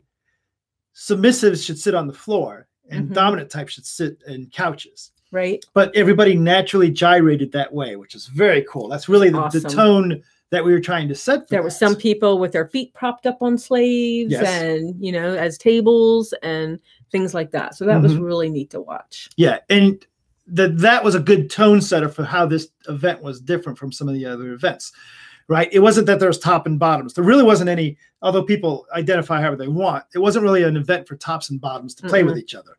submissives 0.96 1.66
should 1.66 1.78
sit 1.80 1.94
on 1.94 2.08
the 2.08 2.14
floor 2.14 2.68
and 2.90 3.10
Mhm. 3.10 3.14
dominant 3.14 3.50
types 3.50 3.74
should 3.74 3.86
sit 3.86 4.18
in 4.28 4.46
couches 4.48 5.12
Right. 5.32 5.64
but 5.74 5.94
everybody 5.96 6.36
naturally 6.36 6.90
gyrated 6.90 7.52
that 7.54 7.74
way 7.74 7.96
which 7.98 8.16
is 8.16 8.28
very 8.28 8.66
cool 8.70 8.88
that's 8.88 9.10
really 9.10 9.30
the, 9.30 9.48
the 9.50 9.62
tone 9.62 10.22
that 10.52 10.64
we 10.64 10.74
were 10.74 10.82
trying 10.82 11.08
to 11.08 11.16
set 11.16 11.42
for 11.42 11.48
there 11.50 11.64
were 11.64 11.70
some 11.70 11.96
people 11.96 12.40
with 12.40 12.52
their 12.52 12.68
feet 12.68 12.94
propped 12.94 13.26
up 13.26 13.38
on 13.42 13.58
slaves 13.58 14.32
Yes. 14.32 14.62
and 14.64 14.96
you 15.04 15.12
know 15.12 15.34
as 15.36 15.58
tables 15.58 16.34
and 16.44 16.80
things 17.12 17.34
like 17.34 17.52
that. 17.52 17.76
So 17.76 17.86
that 17.86 18.02
was 18.02 18.14
Mhm. 18.14 18.26
really 18.26 18.50
neat 18.50 18.70
to 18.72 18.82
watch. 18.82 19.30
Yeah 19.38 19.60
and 19.70 20.06
that 20.48 20.78
that 20.80 21.04
was 21.04 21.16
a 21.16 21.20
good 21.20 21.50
tone 21.50 21.82
setter 21.82 22.10
for 22.10 22.24
how 22.24 22.46
this 22.46 22.70
event 22.90 23.22
was 23.22 23.40
different 23.40 23.78
from 23.78 23.92
some 23.92 24.08
of 24.08 24.16
the 24.16 24.26
other 24.26 24.54
events 24.54 24.92
right? 25.48 25.70
It 25.74 25.80
wasn't 25.80 26.08
that 26.08 26.20
there 26.20 26.30
was 26.30 26.40
top 26.40 26.66
and 26.66 26.80
bottoms. 26.80 27.14
There 27.14 27.24
really 27.26 27.44
wasn't 27.44 27.70
any 27.70 27.98
although 28.22 28.44
people 28.44 28.86
identify 28.94 29.40
however 29.42 29.58
they 29.58 29.68
want 29.68 30.04
it 30.16 30.20
wasn't 30.20 30.44
really 30.44 30.64
an 30.64 30.78
event 30.78 31.08
for 31.08 31.16
tops 31.16 31.50
and 31.50 31.60
bottoms 31.62 31.94
to 31.96 32.08
play 32.08 32.24
with 32.24 32.38
each 32.38 32.56
other. 32.56 32.78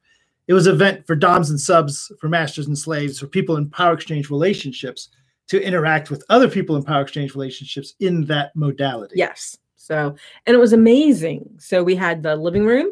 It 0.48 0.54
was 0.54 0.66
an 0.66 0.74
event 0.74 1.06
for 1.06 1.14
doms 1.14 1.50
and 1.50 1.60
subs 1.60 2.10
for 2.20 2.28
masters 2.28 2.66
and 2.66 2.76
slaves 2.76 3.18
for 3.20 3.26
people 3.26 3.56
in 3.56 3.70
power 3.70 3.92
exchange 3.94 4.28
relationships 4.30 5.08
to 5.48 5.62
interact 5.62 6.10
with 6.10 6.24
other 6.30 6.48
people 6.48 6.76
in 6.76 6.82
power 6.82 7.02
exchange 7.02 7.34
relationships 7.34 7.94
in 8.00 8.24
that 8.26 8.54
modality. 8.56 9.14
Yes. 9.16 9.56
So 9.76 10.14
and 10.46 10.54
it 10.54 10.58
was 10.58 10.72
amazing. 10.72 11.48
So 11.58 11.82
we 11.84 11.94
had 11.94 12.22
the 12.22 12.36
living 12.36 12.64
room 12.64 12.90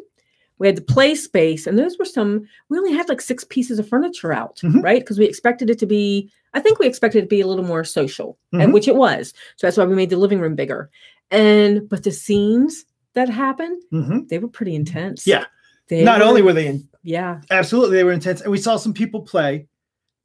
we 0.60 0.66
had 0.68 0.76
the 0.76 0.82
play 0.82 1.14
space 1.16 1.66
and 1.66 1.76
those 1.76 1.98
were 1.98 2.04
some 2.04 2.46
we 2.68 2.78
only 2.78 2.92
had 2.92 3.08
like 3.08 3.20
six 3.20 3.42
pieces 3.44 3.78
of 3.80 3.88
furniture 3.88 4.32
out 4.32 4.58
Mhm. 4.58 4.82
right? 4.84 5.00
Because 5.00 5.18
we 5.18 5.24
expected 5.26 5.68
it 5.70 5.78
to 5.80 5.86
be 5.86 6.30
i 6.54 6.60
think 6.60 6.78
we 6.78 6.86
expected 6.86 7.18
it 7.18 7.22
to 7.22 7.26
be 7.28 7.40
a 7.40 7.46
little 7.48 7.64
more 7.64 7.82
social 7.82 8.38
Mhm. 8.54 8.62
and 8.64 8.72
which 8.72 8.86
it 8.86 8.94
was. 8.96 9.32
So 9.56 9.66
that's 9.66 9.76
why 9.76 9.84
we 9.86 9.96
made 9.96 10.10
the 10.10 10.16
living 10.16 10.40
room 10.40 10.54
bigger. 10.54 10.90
And 11.32 11.88
but 11.88 12.04
the 12.04 12.12
scenes 12.12 12.84
that 13.14 13.28
happened 13.28 13.82
Mhm. 13.92 14.28
they 14.28 14.38
were 14.38 14.48
pretty 14.48 14.74
intense. 14.76 15.26
Yeah. 15.26 15.46
they 15.88 16.04
not 16.04 16.22
only 16.22 16.40
were 16.42 16.52
they 16.52 16.68
in 16.68 16.86
yeah. 17.02 17.40
Absolutely 17.50 17.96
they 17.96 18.04
were 18.04 18.12
intense 18.12 18.40
and 18.42 18.52
we 18.52 18.58
saw 18.58 18.76
some 18.76 18.92
people 18.94 19.22
play 19.22 19.66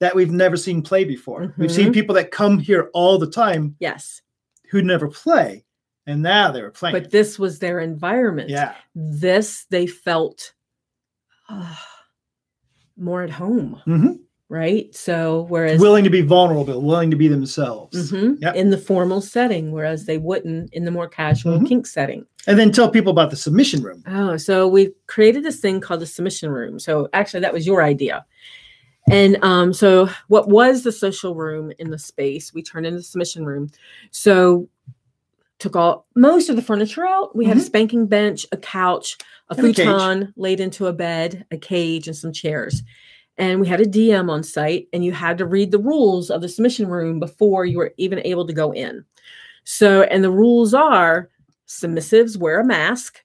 that 0.01 0.13
we've 0.15 0.31
never 0.31 0.57
seen 0.57 0.81
play 0.83 1.05
before. 1.05 1.53
We've 1.57 1.71
seen 1.71 1.91
people 1.93 2.13
that 2.15 2.29
come 2.29 2.59
here 2.59 2.89
all 2.93 3.17
the 3.17 3.31
time 3.31 3.75
yes. 3.79 4.21
who 4.69 4.81
never 4.83 5.07
play 5.07 5.64
and 6.07 6.21
now 6.21 6.51
they 6.51 6.61
were 6.61 6.71
playing. 6.71 6.93
But 6.93 7.11
this 7.11 7.37
was 7.39 7.59
their 7.59 7.79
environment. 7.79 8.49
Yeah. 8.49 8.75
This 8.93 9.65
they 9.69 9.87
felt 9.87 10.53
uh, 11.49 11.75
more 12.97 13.23
at 13.23 13.29
home. 13.29 13.81
Mhm. 13.85 14.19
right? 14.47 14.93
So 14.95 15.47
whereas 15.49 15.79
willing 15.79 16.03
to 16.03 16.09
be 16.11 16.21
vulnerable 16.21 16.79
willing 16.79 17.09
to 17.09 17.17
be 17.17 17.27
themselves. 17.27 18.11
Mhm, 18.11 18.37
Yep. 18.41 18.55
in 18.55 18.69
the 18.69 18.77
formal 18.77 19.19
setting 19.19 19.71
whereas 19.71 20.05
they 20.05 20.19
wouldn't 20.19 20.71
in 20.71 20.85
the 20.85 20.91
more 20.91 21.07
casual 21.09 21.57
Mhm. 21.59 21.67
kink 21.67 21.87
setting. 21.87 22.25
And 22.45 22.59
then 22.59 22.71
tell 22.71 22.89
people 22.89 23.11
about 23.11 23.31
the 23.31 23.35
submission 23.37 23.81
room. 23.81 24.03
Oh 24.07 24.37
so 24.37 24.67
we 24.67 24.93
created 25.07 25.43
this 25.43 25.59
thing 25.59 25.81
called 25.81 25.99
the 26.01 26.05
submission 26.05 26.51
room. 26.51 26.77
So 26.79 27.09
actually 27.11 27.39
that 27.41 27.53
was 27.53 27.65
your 27.65 27.81
idea. 27.81 28.23
And 29.09 29.37
um, 29.43 29.73
so 29.73 30.09
what 30.27 30.47
was 30.47 30.83
the 30.83 30.91
social 30.91 31.33
room 31.35 31.71
in 31.79 31.89
the 31.89 31.99
space? 31.99 32.53
We 32.53 32.61
turned 32.63 32.85
into 32.85 32.97
the 32.99 33.03
submission 33.03 33.45
room. 33.45 33.69
So 34.11 34.69
took 35.59 35.75
all 35.75 36.05
most 36.15 36.49
of 36.49 36.55
the 36.55 36.61
furniture 36.61 37.05
out. 37.05 37.35
We 37.35 37.45
had 37.45 37.57
a 37.57 37.59
Mhm. 37.61 37.65
spanking 37.65 38.07
bench 38.07 38.45
a 38.51 38.57
couch 38.57 39.17
a 39.49 39.55
And 39.55 39.59
a 39.59 39.73
futon 39.73 40.33
laid 40.35 40.59
into 40.59 40.87
a 40.87 40.93
bed 40.93 41.45
a 41.51 41.57
cage 41.57 42.07
and 42.07 42.17
some 42.17 42.33
chairs. 42.33 42.81
And 43.37 43.59
we 43.59 43.67
had 43.67 43.81
a 43.81 43.85
dm 43.85 44.29
on 44.29 44.43
site 44.43 44.87
and 44.93 45.03
you 45.03 45.11
had 45.11 45.37
to 45.37 45.45
read 45.45 45.71
the 45.71 45.79
rules 45.79 46.29
of 46.31 46.41
the 46.41 46.49
submission 46.49 46.87
room 46.87 47.19
before 47.19 47.65
you 47.65 47.77
were 47.77 47.93
even 47.97 48.19
able 48.25 48.47
to 48.47 48.53
go 48.53 48.71
in. 48.73 49.03
So 49.65 50.03
and 50.03 50.23
the 50.23 50.31
rules 50.31 50.73
are 50.73 51.29
submissives 51.67 52.37
wear 52.37 52.59
a 52.59 52.65
mask. 52.65 53.23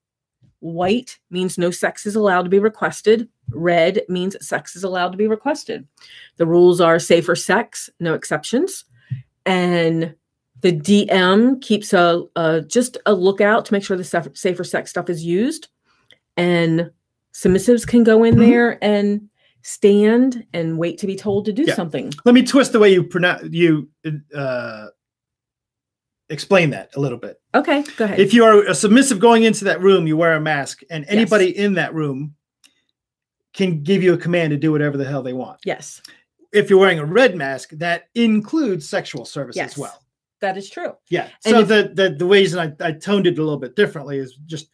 White 0.60 1.18
means 1.30 1.56
no 1.56 1.70
sex 1.70 2.04
is 2.06 2.16
allowed 2.16 2.42
to 2.42 2.50
be 2.50 2.58
requested. 2.58 3.28
Red 3.50 4.02
means 4.08 4.36
sex 4.46 4.76
is 4.76 4.84
allowed 4.84 5.10
to 5.10 5.18
be 5.18 5.26
requested. 5.26 5.86
The 6.36 6.46
rules 6.46 6.80
are 6.80 6.98
safer 6.98 7.34
sex 7.34 7.88
no 7.98 8.14
exceptions. 8.14 8.84
And 9.46 10.14
the 10.62 10.72
dm 10.72 11.60
keeps 11.62 11.92
a, 11.92 12.22
a 12.36 12.60
just 12.62 12.98
a 13.06 13.14
lookout 13.14 13.64
to 13.66 13.72
make 13.72 13.82
sure 13.84 13.96
the 13.96 14.02
saf- 14.02 14.36
safer 14.36 14.64
sex 14.64 14.90
stuff 14.90 15.08
is 15.10 15.24
used. 15.24 15.68
And 16.36 16.90
submissives 17.34 17.86
can 17.86 18.02
go 18.04 18.24
in 18.24 18.34
Mhm. 18.34 18.38
there 18.38 18.84
and 18.84 19.28
stand 19.62 20.46
and 20.52 20.78
wait 20.78 20.98
to 20.98 21.06
be 21.06 21.16
told 21.16 21.44
to 21.46 21.52
do 21.52 21.64
Yeah. 21.66 21.74
something. 21.74 22.12
Let 22.24 22.34
me 22.34 22.42
twist 22.42 22.72
the 22.72 22.78
way 22.78 22.92
you 22.92 23.02
pronounce 23.04 23.48
you 23.52 23.88
uh 24.34 24.86
explain 26.28 26.70
that 26.70 26.90
a 26.94 27.00
little 27.00 27.18
bit. 27.18 27.40
Okay 27.54 27.82
go 27.96 28.04
ahead. 28.04 28.20
If 28.20 28.32
you 28.32 28.44
are 28.44 28.62
a 28.64 28.74
submissive 28.74 29.18
going 29.18 29.42
into 29.42 29.64
that 29.64 29.80
room 29.80 30.06
you 30.06 30.16
wear 30.16 30.34
a 30.36 30.40
mask 30.40 30.82
and 30.90 31.04
anybody 31.08 31.56
in 31.56 31.74
that 31.74 31.92
room 31.94 32.34
can 33.52 33.82
give 33.82 34.02
you 34.02 34.14
a 34.14 34.18
command 34.18 34.50
to 34.50 34.56
do 34.56 34.70
whatever 34.70 34.96
the 34.96 35.04
hell 35.04 35.22
they 35.22 35.32
want. 35.32 35.58
Yes. 35.64 36.00
If 36.52 36.70
you're 36.70 36.78
wearing 36.78 37.00
a 37.00 37.04
red 37.04 37.34
mask 37.36 37.70
that 37.70 38.04
includes 38.14 38.88
sexual 38.88 39.24
service 39.24 39.56
Yes. 39.56 39.72
as 39.72 39.78
well 39.78 40.02
that 40.40 40.56
is 40.56 40.68
true 40.70 40.92
Yeah. 41.08 41.28
And 41.44 41.54
So 41.54 41.60
if- 41.60 41.68
the, 41.68 41.92
the 41.94 42.14
the 42.16 42.24
reason 42.26 42.58
I, 42.58 42.86
I 42.88 42.92
toned 42.92 43.26
it 43.26 43.38
a 43.38 43.42
little 43.42 43.58
bit 43.58 43.76
differently 43.76 44.18
is 44.18 44.34
just 44.46 44.68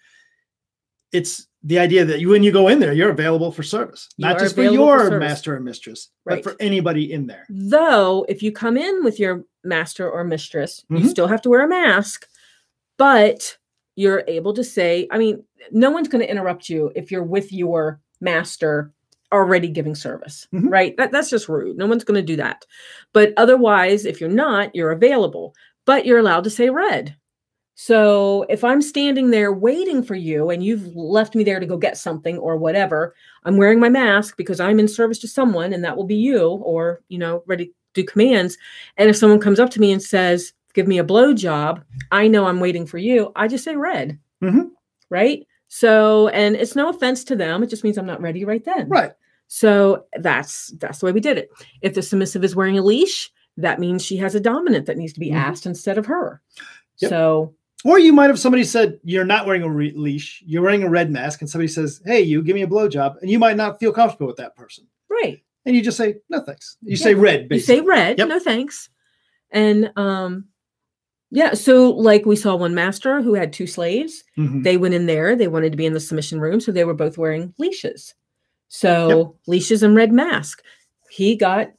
it's 1.13 1.47
the 1.63 1.79
idea 1.79 2.05
that 2.05 2.21
you 2.21 2.29
when 2.29 2.43
you 2.43 2.53
go 2.53 2.69
in 2.69 2.79
there, 2.79 2.93
you're 2.93 3.11
available 3.11 3.51
for 3.51 3.63
service, 3.63 4.09
not 4.19 4.39
just 4.39 4.55
for 4.55 4.61
available 4.63 4.87
for 4.87 5.11
your 5.11 5.21
master 5.21 5.57
or 5.57 5.61
mistress, 5.61 6.11
Right. 6.25 6.43
but 6.43 6.53
for 6.53 6.61
anybody 6.61 7.13
in 7.13 7.27
there. 7.27 7.45
Though, 7.49 8.25
if 8.29 8.43
you 8.43 8.53
come 8.53 8.77
in 8.77 9.03
with 9.03 9.19
your 9.19 9.45
master 9.65 10.09
or 10.11 10.23
mistress, 10.25 10.85
you 10.91 10.99
Mhm. 10.99 11.09
still 11.09 11.27
have 11.27 11.43
to 11.43 11.49
wear 11.51 11.65
a 11.65 11.69
mask, 11.69 12.29
but 12.99 13.57
you're 13.97 14.25
able 14.29 14.53
to 14.55 14.63
say, 14.63 15.09
I 15.11 15.19
mean, 15.19 15.43
no 15.73 15.91
one's 15.91 16.09
going 16.09 16.23
to 16.25 16.31
interrupt 16.31 16.69
you 16.69 16.93
if 16.95 17.11
you're 17.11 17.25
with 17.25 17.53
your 17.53 18.01
master 18.21 18.93
already 19.33 19.69
giving 19.69 19.95
service, 19.95 20.47
Mhm. 20.55 20.71
right? 20.71 20.97
That, 20.97 21.13
that's 21.13 21.31
just 21.31 21.49
rude. 21.49 21.77
No 21.77 21.87
one's 21.87 22.05
going 22.05 22.21
to 22.21 22.27
do 22.27 22.37
that. 22.37 22.65
But 23.13 23.33
otherwise, 23.37 24.07
if 24.07 24.21
you're 24.21 24.31
not, 24.31 24.75
you're 24.75 24.93
available, 24.93 25.55
but 25.85 26.07
you're 26.07 26.19
allowed 26.19 26.45
to 26.45 26.51
say 26.51 26.71
red. 26.71 27.17
So 27.79 28.47
if 28.49 28.65
I'm 28.65 28.81
standing 28.81 29.31
there 29.31 29.53
waiting 29.53 30.03
for 30.03 30.15
you 30.15 30.49
and 30.49 30.65
you've 30.65 30.97
left 30.97 31.35
me 31.35 31.45
there 31.45 31.61
to 31.61 31.67
go 31.67 31.77
get 31.77 31.99
something 31.99 32.39
or 32.39 32.57
whatever, 32.57 33.15
I'm 33.45 33.59
wearing 33.59 33.79
my 33.79 33.91
mask 33.91 34.37
because 34.39 34.61
I'm 34.61 34.81
in 34.81 34.89
service 34.89 35.19
to 35.21 35.29
someone 35.29 35.75
and 35.75 35.85
that 35.85 35.97
will 35.97 36.07
be 36.07 36.15
you 36.17 36.41
or, 36.65 37.03
you 37.09 37.19
know, 37.19 37.43
ready 37.47 37.67
to 37.67 37.73
do 37.93 38.05
commands. 38.05 38.57
And 38.97 39.11
if 39.11 39.17
someone 39.17 39.41
comes 39.41 39.61
up 39.61 39.69
to 39.71 39.81
me 39.81 39.93
and 39.93 40.03
says, 40.03 40.55
give 40.73 40.89
me 40.89 40.97
a 40.99 41.05
blow 41.05 41.35
job, 41.35 41.85
I 42.13 42.29
know 42.29 42.47
I'm 42.47 42.61
waiting 42.61 42.87
for 42.87 42.97
you. 42.99 43.31
I 43.37 43.47
just 43.47 43.65
say 43.65 43.77
red. 43.77 44.19
Mhm. 44.43 44.71
Right. 45.11 45.47
So, 45.69 46.29
and 46.29 46.55
it's 46.57 46.77
no 46.77 46.89
offense 46.89 47.25
to 47.25 47.37
them. 47.37 47.63
It 47.63 47.71
just 47.71 47.85
means 47.85 47.99
I'm 47.99 48.07
not 48.07 48.21
ready 48.23 48.45
right 48.45 48.65
then. 48.65 48.89
Right. 48.89 49.13
So 49.49 50.07
that's 50.19 50.73
that's 50.79 50.99
the 51.01 51.07
way 51.07 51.13
we 51.13 51.21
did 51.21 51.39
it. 51.39 51.51
If 51.83 51.95
the 51.95 52.03
submissive 52.03 52.45
is 52.45 52.57
wearing 52.57 52.79
a 52.79 52.83
leash, 52.83 53.31
that 53.57 53.79
means 53.81 54.05
she 54.05 54.17
has 54.19 54.35
a 54.35 54.41
dominant 54.41 54.87
that 54.87 54.97
needs 54.97 55.13
to 55.15 55.21
be 55.21 55.31
Mhm. 55.31 55.37
asked 55.37 55.67
instead 55.67 55.99
of 55.99 56.07
her. 56.07 56.41
Yep. 56.99 57.09
So 57.11 57.55
Or 57.85 57.99
you 57.99 58.13
might 58.13 58.29
have 58.31 58.39
somebody 58.41 58.65
said 58.65 58.99
you're 59.05 59.25
not 59.25 59.47
wearing 59.47 59.63
a 59.63 59.69
re- 59.71 59.93
leash, 59.95 60.43
you're 60.47 60.63
wearing 60.63 60.83
a 60.83 60.89
red 60.91 61.11
mask, 61.11 61.41
and 61.41 61.49
somebody 61.49 61.69
says, 61.69 62.01
"Hey, 62.05 62.21
you 62.23 62.43
give 62.43 62.55
me 62.55 62.63
a 62.63 62.67
blowjob," 62.67 63.21
and 63.21 63.31
you 63.31 63.39
might 63.39 63.57
not 63.57 63.79
feel 63.79 63.93
comfortable 63.93 64.27
with 64.27 64.37
that 64.39 64.57
person, 64.57 64.87
right. 65.09 65.43
and 65.67 65.77
you 65.77 65.83
just 65.83 65.97
say, 65.97 66.17
"No 66.29 66.41
thanks." 66.41 66.77
You 66.83 66.97
say 66.97 67.15
red, 67.15 67.47
You 67.51 67.61
say 67.61 67.81
red, 67.83 68.19
Yep. 68.19 68.29
no 68.29 68.39
thanks. 68.41 68.89
And 69.51 69.93
um 69.97 70.47
yeah, 71.31 71.55
so 71.55 71.91
like 71.91 72.25
we 72.27 72.37
saw 72.37 72.55
one 72.57 72.75
master 72.75 73.21
who 73.23 73.35
had 73.35 73.53
two 73.53 73.67
slaves. 73.67 74.23
Mhm. 74.39 74.63
They 74.63 74.77
went 74.77 74.95
in 74.95 75.07
there, 75.07 75.35
they 75.37 75.49
wanted 75.49 75.73
to 75.73 75.77
be 75.79 75.87
in 75.87 75.93
the 75.93 76.01
submission 76.01 76.41
room, 76.41 76.61
so 76.61 76.73
they 76.73 76.85
were 76.85 76.95
both 76.95 77.19
wearing 77.19 77.53
leashes. 77.59 78.15
So 78.69 79.37
leashes 79.47 79.83
and 79.83 79.95
red 79.95 80.13
mask. 80.13 80.63
He 81.11 81.37
got 81.37 81.71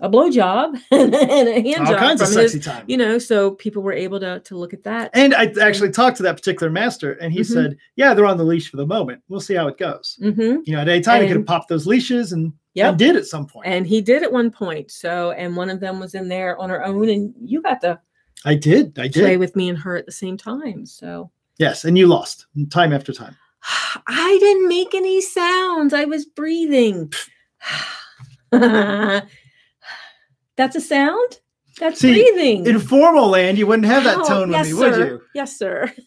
a 0.00 0.08
blowjob 0.10 0.78
and 0.90 1.14
a 1.14 1.60
hand 1.62 1.86
All 1.86 1.92
job 1.92 1.98
kinds 1.98 2.20
of 2.20 2.28
his, 2.28 2.52
sexy 2.52 2.60
time. 2.60 2.84
you 2.86 2.96
know, 2.98 3.18
so 3.18 3.52
people 3.52 3.82
were 3.82 3.92
able 3.94 4.20
to 4.20 4.40
to 4.40 4.56
look 4.56 4.74
at 4.74 4.84
that. 4.84 5.10
And 5.14 5.34
I 5.34 5.46
actually 5.60 5.90
talked 5.90 6.18
to 6.18 6.22
that 6.24 6.36
particular 6.36 6.70
master, 6.70 7.12
and 7.14 7.32
he 7.32 7.40
Mhm. 7.40 7.46
said, 7.46 7.76
"Yeah, 7.96 8.12
they're 8.14 8.26
on 8.26 8.36
the 8.36 8.44
leash 8.44 8.70
for 8.70 8.76
the 8.76 8.86
moment. 8.86 9.22
We'll 9.28 9.40
see 9.40 9.54
how 9.54 9.68
it 9.68 9.78
goes. 9.78 10.18
hmm 10.20 10.58
You 10.64 10.74
know, 10.76 10.80
at 10.80 10.88
any 10.88 11.00
time, 11.00 11.22
he 11.22 11.28
could 11.28 11.38
have 11.38 11.46
popped 11.46 11.68
those 11.68 11.86
leashes, 11.86 12.32
and 12.32 12.52
yeah, 12.74 12.90
and 12.90 12.98
did 12.98 13.16
at 13.16 13.24
some 13.26 13.46
point. 13.46 13.66
And 13.68 13.86
he 13.86 14.00
did 14.02 14.22
at 14.22 14.30
one 14.32 14.50
point. 14.50 14.90
So, 14.90 15.30
and 15.32 15.56
one 15.56 15.70
of 15.70 15.80
them 15.80 15.98
was 15.98 16.14
in 16.14 16.28
there 16.28 16.58
on 16.58 16.68
her 16.70 16.84
own, 16.84 17.08
and 17.08 17.34
you 17.42 17.62
got 17.62 17.80
to 17.80 17.98
I 18.44 18.54
did. 18.54 18.98
I 18.98 19.08
did 19.08 19.22
play 19.22 19.36
with 19.36 19.56
me 19.56 19.68
and 19.68 19.78
her 19.78 19.96
at 19.96 20.06
the 20.06 20.12
same 20.12 20.36
time. 20.36 20.86
So, 20.86 21.30
Yes, 21.58 21.84
and 21.84 21.96
you 21.96 22.06
lost 22.06 22.46
time 22.70 22.92
after 22.92 23.12
time. 23.12 23.36
I 24.06 24.36
didn't 24.40 24.68
make 24.68 24.94
any 24.94 25.20
sounds. 25.20 25.94
I 25.94 26.04
was 26.04 26.26
breathing. 26.26 27.12
That's 28.50 29.26
a 30.76 30.80
sound? 30.80 31.40
That's 31.78 32.00
See, 32.00 32.12
breathing. 32.12 32.66
In 32.66 32.78
formal 32.78 33.28
land, 33.28 33.58
you 33.58 33.66
wouldn't 33.66 33.86
have 33.86 34.04
that 34.04 34.18
Oh, 34.18 34.28
tone 34.28 34.50
yes, 34.50 34.72
with 34.72 34.78
me, 34.78 34.78
would 34.90 34.98
you? 35.08 35.20
Yes, 35.34 35.56
sir. 35.58 35.92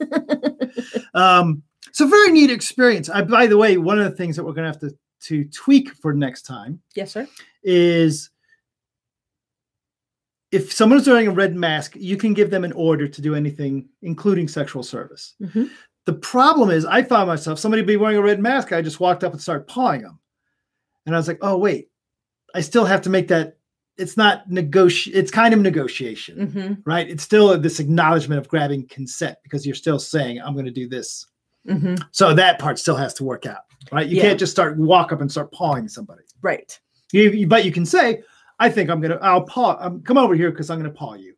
Um, 1.16 1.64
so 1.92 2.08
very 2.08 2.32
neat 2.32 2.52
experience. 2.52 3.10
I, 3.10 3.24
by 3.24 3.48
the 3.48 3.58
way, 3.58 3.78
one 3.78 3.98
of 4.00 4.10
the 4.10 4.16
things 4.16 4.36
that 4.36 4.44
we're 4.44 4.54
going 4.54 4.72
to 4.72 4.80
have 4.80 4.80
to 4.82 4.96
to 5.22 5.44
tweak 5.46 5.92
for 5.96 6.14
next 6.14 6.44
time 6.44 6.80
yes, 6.96 7.12
sir. 7.12 7.28
is 7.64 8.30
if 10.52 10.74
someone's 10.74 11.08
wearing 11.08 11.28
a 11.28 11.32
red 11.32 11.56
mask, 11.56 11.96
you 11.96 12.18
can 12.18 12.34
give 12.34 12.50
them 12.50 12.64
an 12.64 12.72
order 12.74 13.08
to 13.08 13.22
do 13.22 13.36
anything, 13.36 13.88
including 14.02 14.48
sexual 14.48 14.82
service. 14.84 15.36
Mhm. 15.42 15.70
The 16.06 16.14
problem 16.14 16.72
is, 16.72 16.86
I 16.86 17.04
found 17.04 17.28
myself 17.28 17.60
somebody 17.60 17.84
be 17.84 17.98
wearing 17.98 18.18
a 18.18 18.22
red 18.22 18.40
mask. 18.40 18.72
I 18.74 18.82
just 18.82 19.00
walked 19.00 19.24
up 19.24 19.32
and 19.34 19.42
started 19.42 19.68
pawing 19.68 20.02
them, 20.02 20.20
and 21.06 21.14
I 21.16 21.20
was 21.20 21.28
like, 21.28 21.38
"Oh 21.42 21.58
wait, 21.58 21.90
I 22.56 22.62
still 22.62 22.86
have 22.86 23.02
to 23.04 23.10
make 23.10 23.28
that." 23.28 23.58
It's 23.98 24.16
not 24.16 24.50
negotiate. 24.50 25.16
It's 25.18 25.30
kind 25.30 25.54
of 25.54 25.60
negotiation, 25.60 26.48
hmm 26.52 26.74
right? 26.90 27.08
It's 27.10 27.22
still 27.22 27.56
this 27.60 27.80
acknowledgement 27.82 28.40
of 28.40 28.48
grabbing 28.48 28.88
consent 28.88 29.38
because 29.44 29.66
you're 29.66 29.76
still 29.76 30.00
saying, 30.00 30.40
"I'm 30.42 30.54
going 30.54 30.66
to 30.66 30.72
do 30.72 30.88
this." 30.88 31.28
hmm 31.68 31.96
So 32.12 32.34
that 32.34 32.58
part 32.60 32.80
still 32.80 32.96
has 32.96 33.14
to 33.16 33.24
work 33.26 33.46
out, 33.46 33.66
right? 33.92 34.08
You 34.08 34.16
Yeah. 34.16 34.22
can't 34.24 34.40
just 34.40 34.54
start 34.54 34.78
walk 34.78 35.12
up 35.12 35.20
and 35.22 35.30
start 35.30 35.52
pawing 35.52 35.90
somebody. 35.90 36.24
Right. 36.42 36.80
You, 37.12 37.30
you- 37.30 37.48
but 37.48 37.66
you 37.66 37.72
can 37.74 37.86
say, 37.86 38.24
"I 38.60 38.70
think 38.70 38.90
I'm 38.90 39.02
gonna. 39.02 39.20
I'll 39.22 39.44
paw. 39.44 39.78
Um, 39.80 40.02
come 40.02 40.18
over 40.18 40.36
here 40.36 40.52
because 40.52 40.70
I'm 40.70 40.78
gonna 40.80 40.90
paw 40.92 41.14
you." 41.16 41.36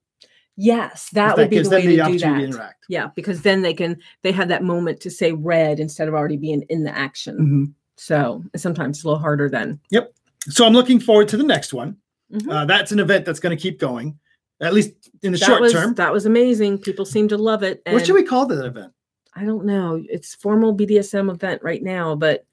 Yes, 0.58 1.10
that 1.14 1.38
would 1.38 1.50
be 1.50 1.60
the 1.62 1.70
way 1.70 1.82
to 1.82 1.88
do 2.06 2.20
that. 2.20 2.38
to 2.38 2.44
interact. 2.44 2.86
Yeah, 2.90 3.08
because 3.16 3.42
then 3.42 3.62
they 3.62 3.74
can 3.74 3.98
they 4.22 4.32
have 4.32 4.50
that 4.50 4.64
moment 4.64 5.00
to 5.02 5.10
say 5.10 5.32
red 5.32 5.80
instead 5.80 6.08
of 6.08 6.14
already 6.14 6.38
being 6.38 6.64
in 6.70 6.84
the 6.84 6.96
action. 6.96 7.38
Mhm. 7.40 7.74
So 7.98 8.44
sometimes 8.56 8.98
it's 8.98 9.04
a 9.06 9.08
little 9.08 9.20
harder 9.22 9.50
then. 9.50 9.80
Yep. 9.92 10.14
So 10.50 10.66
I'm 10.66 10.74
looking 10.74 11.00
forward 11.00 11.28
to 11.30 11.38
the 11.38 11.44
next 11.44 11.74
one. 11.74 11.98
Mhm. 12.34 12.52
Uh, 12.52 12.66
that's 12.66 12.92
an 12.92 13.00
event 13.00 13.26
that's 13.26 13.40
going 13.40 13.56
to 13.56 13.62
keep 13.62 13.80
going, 13.80 14.18
at 14.60 14.74
least 14.74 14.92
in 15.22 15.32
the 15.34 15.38
that 15.38 15.46
short 15.46 15.62
was 15.62 15.72
term. 15.74 15.94
that 15.96 16.12
was 16.12 16.26
amazing. 16.26 16.80
People 16.80 17.06
seem 17.06 17.28
to 17.30 17.38
love 17.38 17.64
it. 17.64 17.82
What 17.88 18.06
should 18.06 18.16
we 18.16 18.24
call 18.24 18.46
that 18.48 18.66
event? 18.66 18.92
I 19.36 19.46
don't 19.46 19.66
know. 19.66 20.04
It's 20.10 20.36
formal 20.36 20.74
BDSM 20.76 21.30
event 21.30 21.62
right 21.64 21.82
now, 21.84 22.16
but 22.16 22.46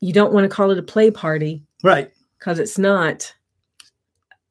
you 0.00 0.12
don't 0.12 0.32
want 0.32 0.44
to 0.44 0.48
call 0.54 0.70
it 0.70 0.78
a 0.78 0.82
play 0.82 1.10
party 1.10 1.64
Right. 1.82 2.12
because 2.38 2.58
it's 2.58 2.78
not. 2.78 3.32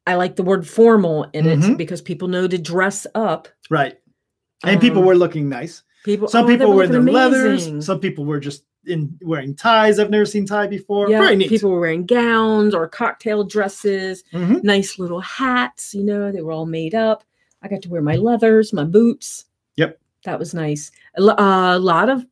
I 0.08 0.14
like 0.16 0.36
the 0.36 0.42
word 0.42 0.66
formal 0.66 1.26
in 1.32 1.44
Mhm. 1.44 1.72
it 1.72 1.78
because 1.78 2.00
people 2.02 2.28
know 2.28 2.48
to 2.48 2.58
dress 2.58 3.06
up. 3.14 3.48
Right. 3.70 3.98
And 4.64 4.80
people 4.80 5.00
Um, 5.02 5.06
were 5.06 5.14
looking 5.14 5.48
nice. 5.48 5.82
People. 6.04 6.28
Some 6.28 6.46
oh, 6.46 6.48
people 6.48 6.72
were 6.72 6.84
in 6.84 6.90
their 6.92 7.00
looking 7.00 7.14
leathers. 7.14 7.84
Some 7.84 8.00
people 8.00 8.24
were 8.24 8.40
just 8.40 8.64
in 8.86 9.18
wearing 9.22 9.54
ties. 9.54 9.98
I've 9.98 10.10
never 10.10 10.24
seen 10.24 10.46
tie 10.46 10.66
before. 10.66 11.10
yeah, 11.10 11.20
Very 11.20 11.36
neat. 11.36 11.48
people 11.50 11.70
were 11.70 11.80
wearing 11.80 12.06
gowns 12.06 12.74
or 12.74 12.88
cocktail 12.88 13.44
dresses. 13.44 14.24
Mhm. 14.32 14.62
nice 14.64 14.98
little 14.98 15.20
hats. 15.20 15.92
You 15.94 16.04
know, 16.04 16.32
they 16.32 16.40
were 16.40 16.52
all 16.52 16.66
made 16.66 16.94
up. 16.94 17.22
I 17.62 17.68
got 17.68 17.82
to 17.82 17.88
wear 17.90 18.00
my 18.02 18.16
leathers, 18.16 18.72
my 18.72 18.84
boots. 18.84 19.44
Yep. 19.76 19.98
That 20.24 20.38
was 20.38 20.54
nice. 20.54 20.90
A 21.16 21.22
a 21.22 21.78
lot 21.78 22.08
of 22.08 22.24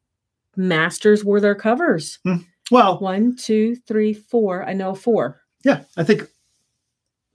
masters 0.57 1.25
wore 1.25 1.41
their 1.41 1.55
covers. 1.55 2.19
Well, 2.71 2.99
One, 2.99 3.37
two, 3.37 3.77
three, 3.87 4.13
four. 4.15 4.65
I 4.65 4.73
know 4.73 4.95
four, 4.95 5.41
yeah, 5.65 5.81
I 5.97 6.03
think. 6.05 6.29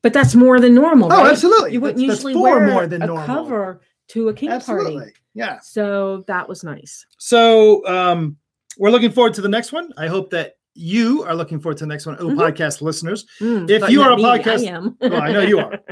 But 0.01 0.13
that's 0.13 0.35
more 0.35 0.59
than 0.59 0.73
normal. 0.75 1.11
Oh, 1.11 1.17
right? 1.23 1.31
absolutely. 1.31 1.73
You 1.73 1.81
wouldn't 1.81 1.97
That's- 1.99 2.17
that's 2.17 2.23
usually 2.25 2.33
four 2.33 2.59
wear 2.59 2.67
more 2.71 2.87
than 2.87 3.01
a 3.01 3.07
normal. 3.07 3.25
cover 3.25 3.81
to 4.09 4.29
a 4.29 4.33
king 4.33 4.49
Absolutely. 4.49 4.95
party. 4.95 5.11
Yeah. 5.33 5.59
So 5.61 6.23
that 6.27 6.47
was 6.49 6.63
nice. 6.63 7.05
So 7.17 7.85
um, 7.87 8.37
we're 8.77 8.89
looking 8.89 9.11
forward 9.11 9.33
to 9.35 9.41
the 9.41 9.49
next 9.49 9.71
one. 9.71 9.91
I 9.97 10.07
hope 10.07 10.31
that 10.31 10.53
you 10.73 11.23
are 11.23 11.35
looking 11.35 11.59
forward 11.59 11.77
to 11.77 11.83
the 11.85 11.89
next 11.89 12.05
one. 12.05 12.17
Oh, 12.19 12.27
Mhm. 12.29 12.37
podcast 12.37 12.81
listeners. 12.81 13.25
Mm, 13.39 13.69
If 13.69 13.89
you 13.89 14.01
are 14.01 14.11
a 14.11 14.17
me, 14.17 14.23
podcast- 14.23 14.67
I 14.67 14.71
am. 14.71 14.97
Well, 15.01 15.21
I 15.21 15.31
know 15.31 15.41
you 15.41 15.59
are. 15.59 15.79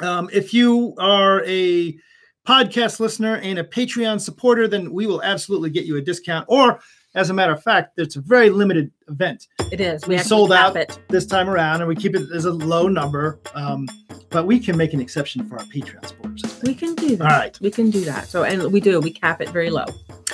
Um, 0.00 0.28
if 0.32 0.52
you 0.52 0.92
are 0.98 1.44
a 1.46 1.96
podcast 2.46 2.98
listener 2.98 3.36
and 3.36 3.60
a 3.60 3.64
Patreon 3.64 4.20
supporter, 4.20 4.66
then 4.66 4.92
we 4.92 5.06
will 5.06 5.22
absolutely 5.22 5.70
get 5.70 5.84
you 5.86 5.96
a 5.96 6.00
discount. 6.00 6.46
Or, 6.48 6.80
as 7.14 7.30
a 7.30 7.34
matter 7.34 7.52
of 7.52 7.62
fact, 7.62 7.92
it's 7.98 8.16
a 8.16 8.20
very 8.20 8.50
limited 8.50 8.90
event 9.08 9.46
it 9.70 9.80
is. 9.80 10.06
We 10.06 10.16
We, 10.16 10.22
sold 10.22 10.52
out. 10.52 10.76
It. 10.76 10.98
this 11.08 11.26
time 11.26 11.48
around, 11.48 11.80
and 11.80 11.88
we 11.88 11.94
keep 11.96 12.14
it 12.14 12.22
as 12.34 12.44
a 12.44 12.52
low 12.52 12.88
number. 12.88 13.38
Um, 13.54 13.88
but 14.30 14.46
we 14.46 14.58
can 14.58 14.76
make 14.76 14.92
an 14.92 15.00
exception 15.00 15.48
for 15.48 15.58
our 15.58 15.64
Patreon 15.66 16.06
supporters. 16.06 16.60
We 16.64 16.74
can 16.74 16.94
do 16.96 17.16
that. 17.16 17.24
All 17.24 17.38
right. 17.38 17.58
We 17.60 17.70
can 17.70 17.90
do 17.90 18.04
that. 18.04 18.26
So, 18.26 18.42
and 18.42 18.72
we 18.72 18.80
do. 18.80 18.98
We 19.00 19.12
cap 19.12 19.40
it 19.40 19.48
very 19.50 19.70
low. 19.70 19.84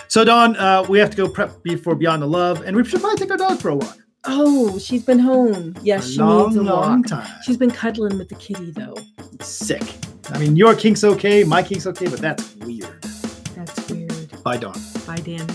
So, 0.08 0.24
Dawn, 0.24 0.56
uh, 0.56 0.84
we 0.88 0.98
have 0.98 1.10
to 1.10 1.16
go 1.16 1.28
prep 1.28 1.62
before 1.62 1.94
Beyond 1.94 2.22
the 2.22 2.26
Love, 2.26 2.62
and 2.64 2.74
we 2.76 2.84
should 2.84 3.00
probably 3.00 3.18
take 3.18 3.30
our 3.30 3.36
dog 3.36 3.58
for 3.60 3.68
a 3.70 3.76
walk. 3.76 3.98
Oh, 4.24 4.78
she's 4.78 5.02
been 5.04 5.18
home. 5.18 5.74
Yes, 5.82 6.10
she 6.10 6.18
long, 6.18 6.46
needs 6.48 6.56
a 6.56 6.62
long 6.62 6.98
walk. 7.00 7.06
time. 7.06 7.30
She's 7.42 7.56
been 7.56 7.70
cuddling 7.70 8.18
with 8.18 8.28
the 8.28 8.34
kitty 8.36 8.70
though. 8.70 8.96
sick. 9.40 9.82
I 10.30 10.38
mean, 10.38 10.56
your 10.56 10.74
kink's 10.74 11.04
okay, 11.04 11.42
my 11.44 11.62
kink's 11.62 11.86
okay, 11.86 12.06
but 12.08 12.20
that's 12.20 12.54
weird. 12.56 13.02
That's 13.54 13.90
weird. 13.90 14.42
Bye, 14.42 14.58
Dawn. 14.58 14.78
Bye, 15.06 15.16
Dan. 15.16 15.46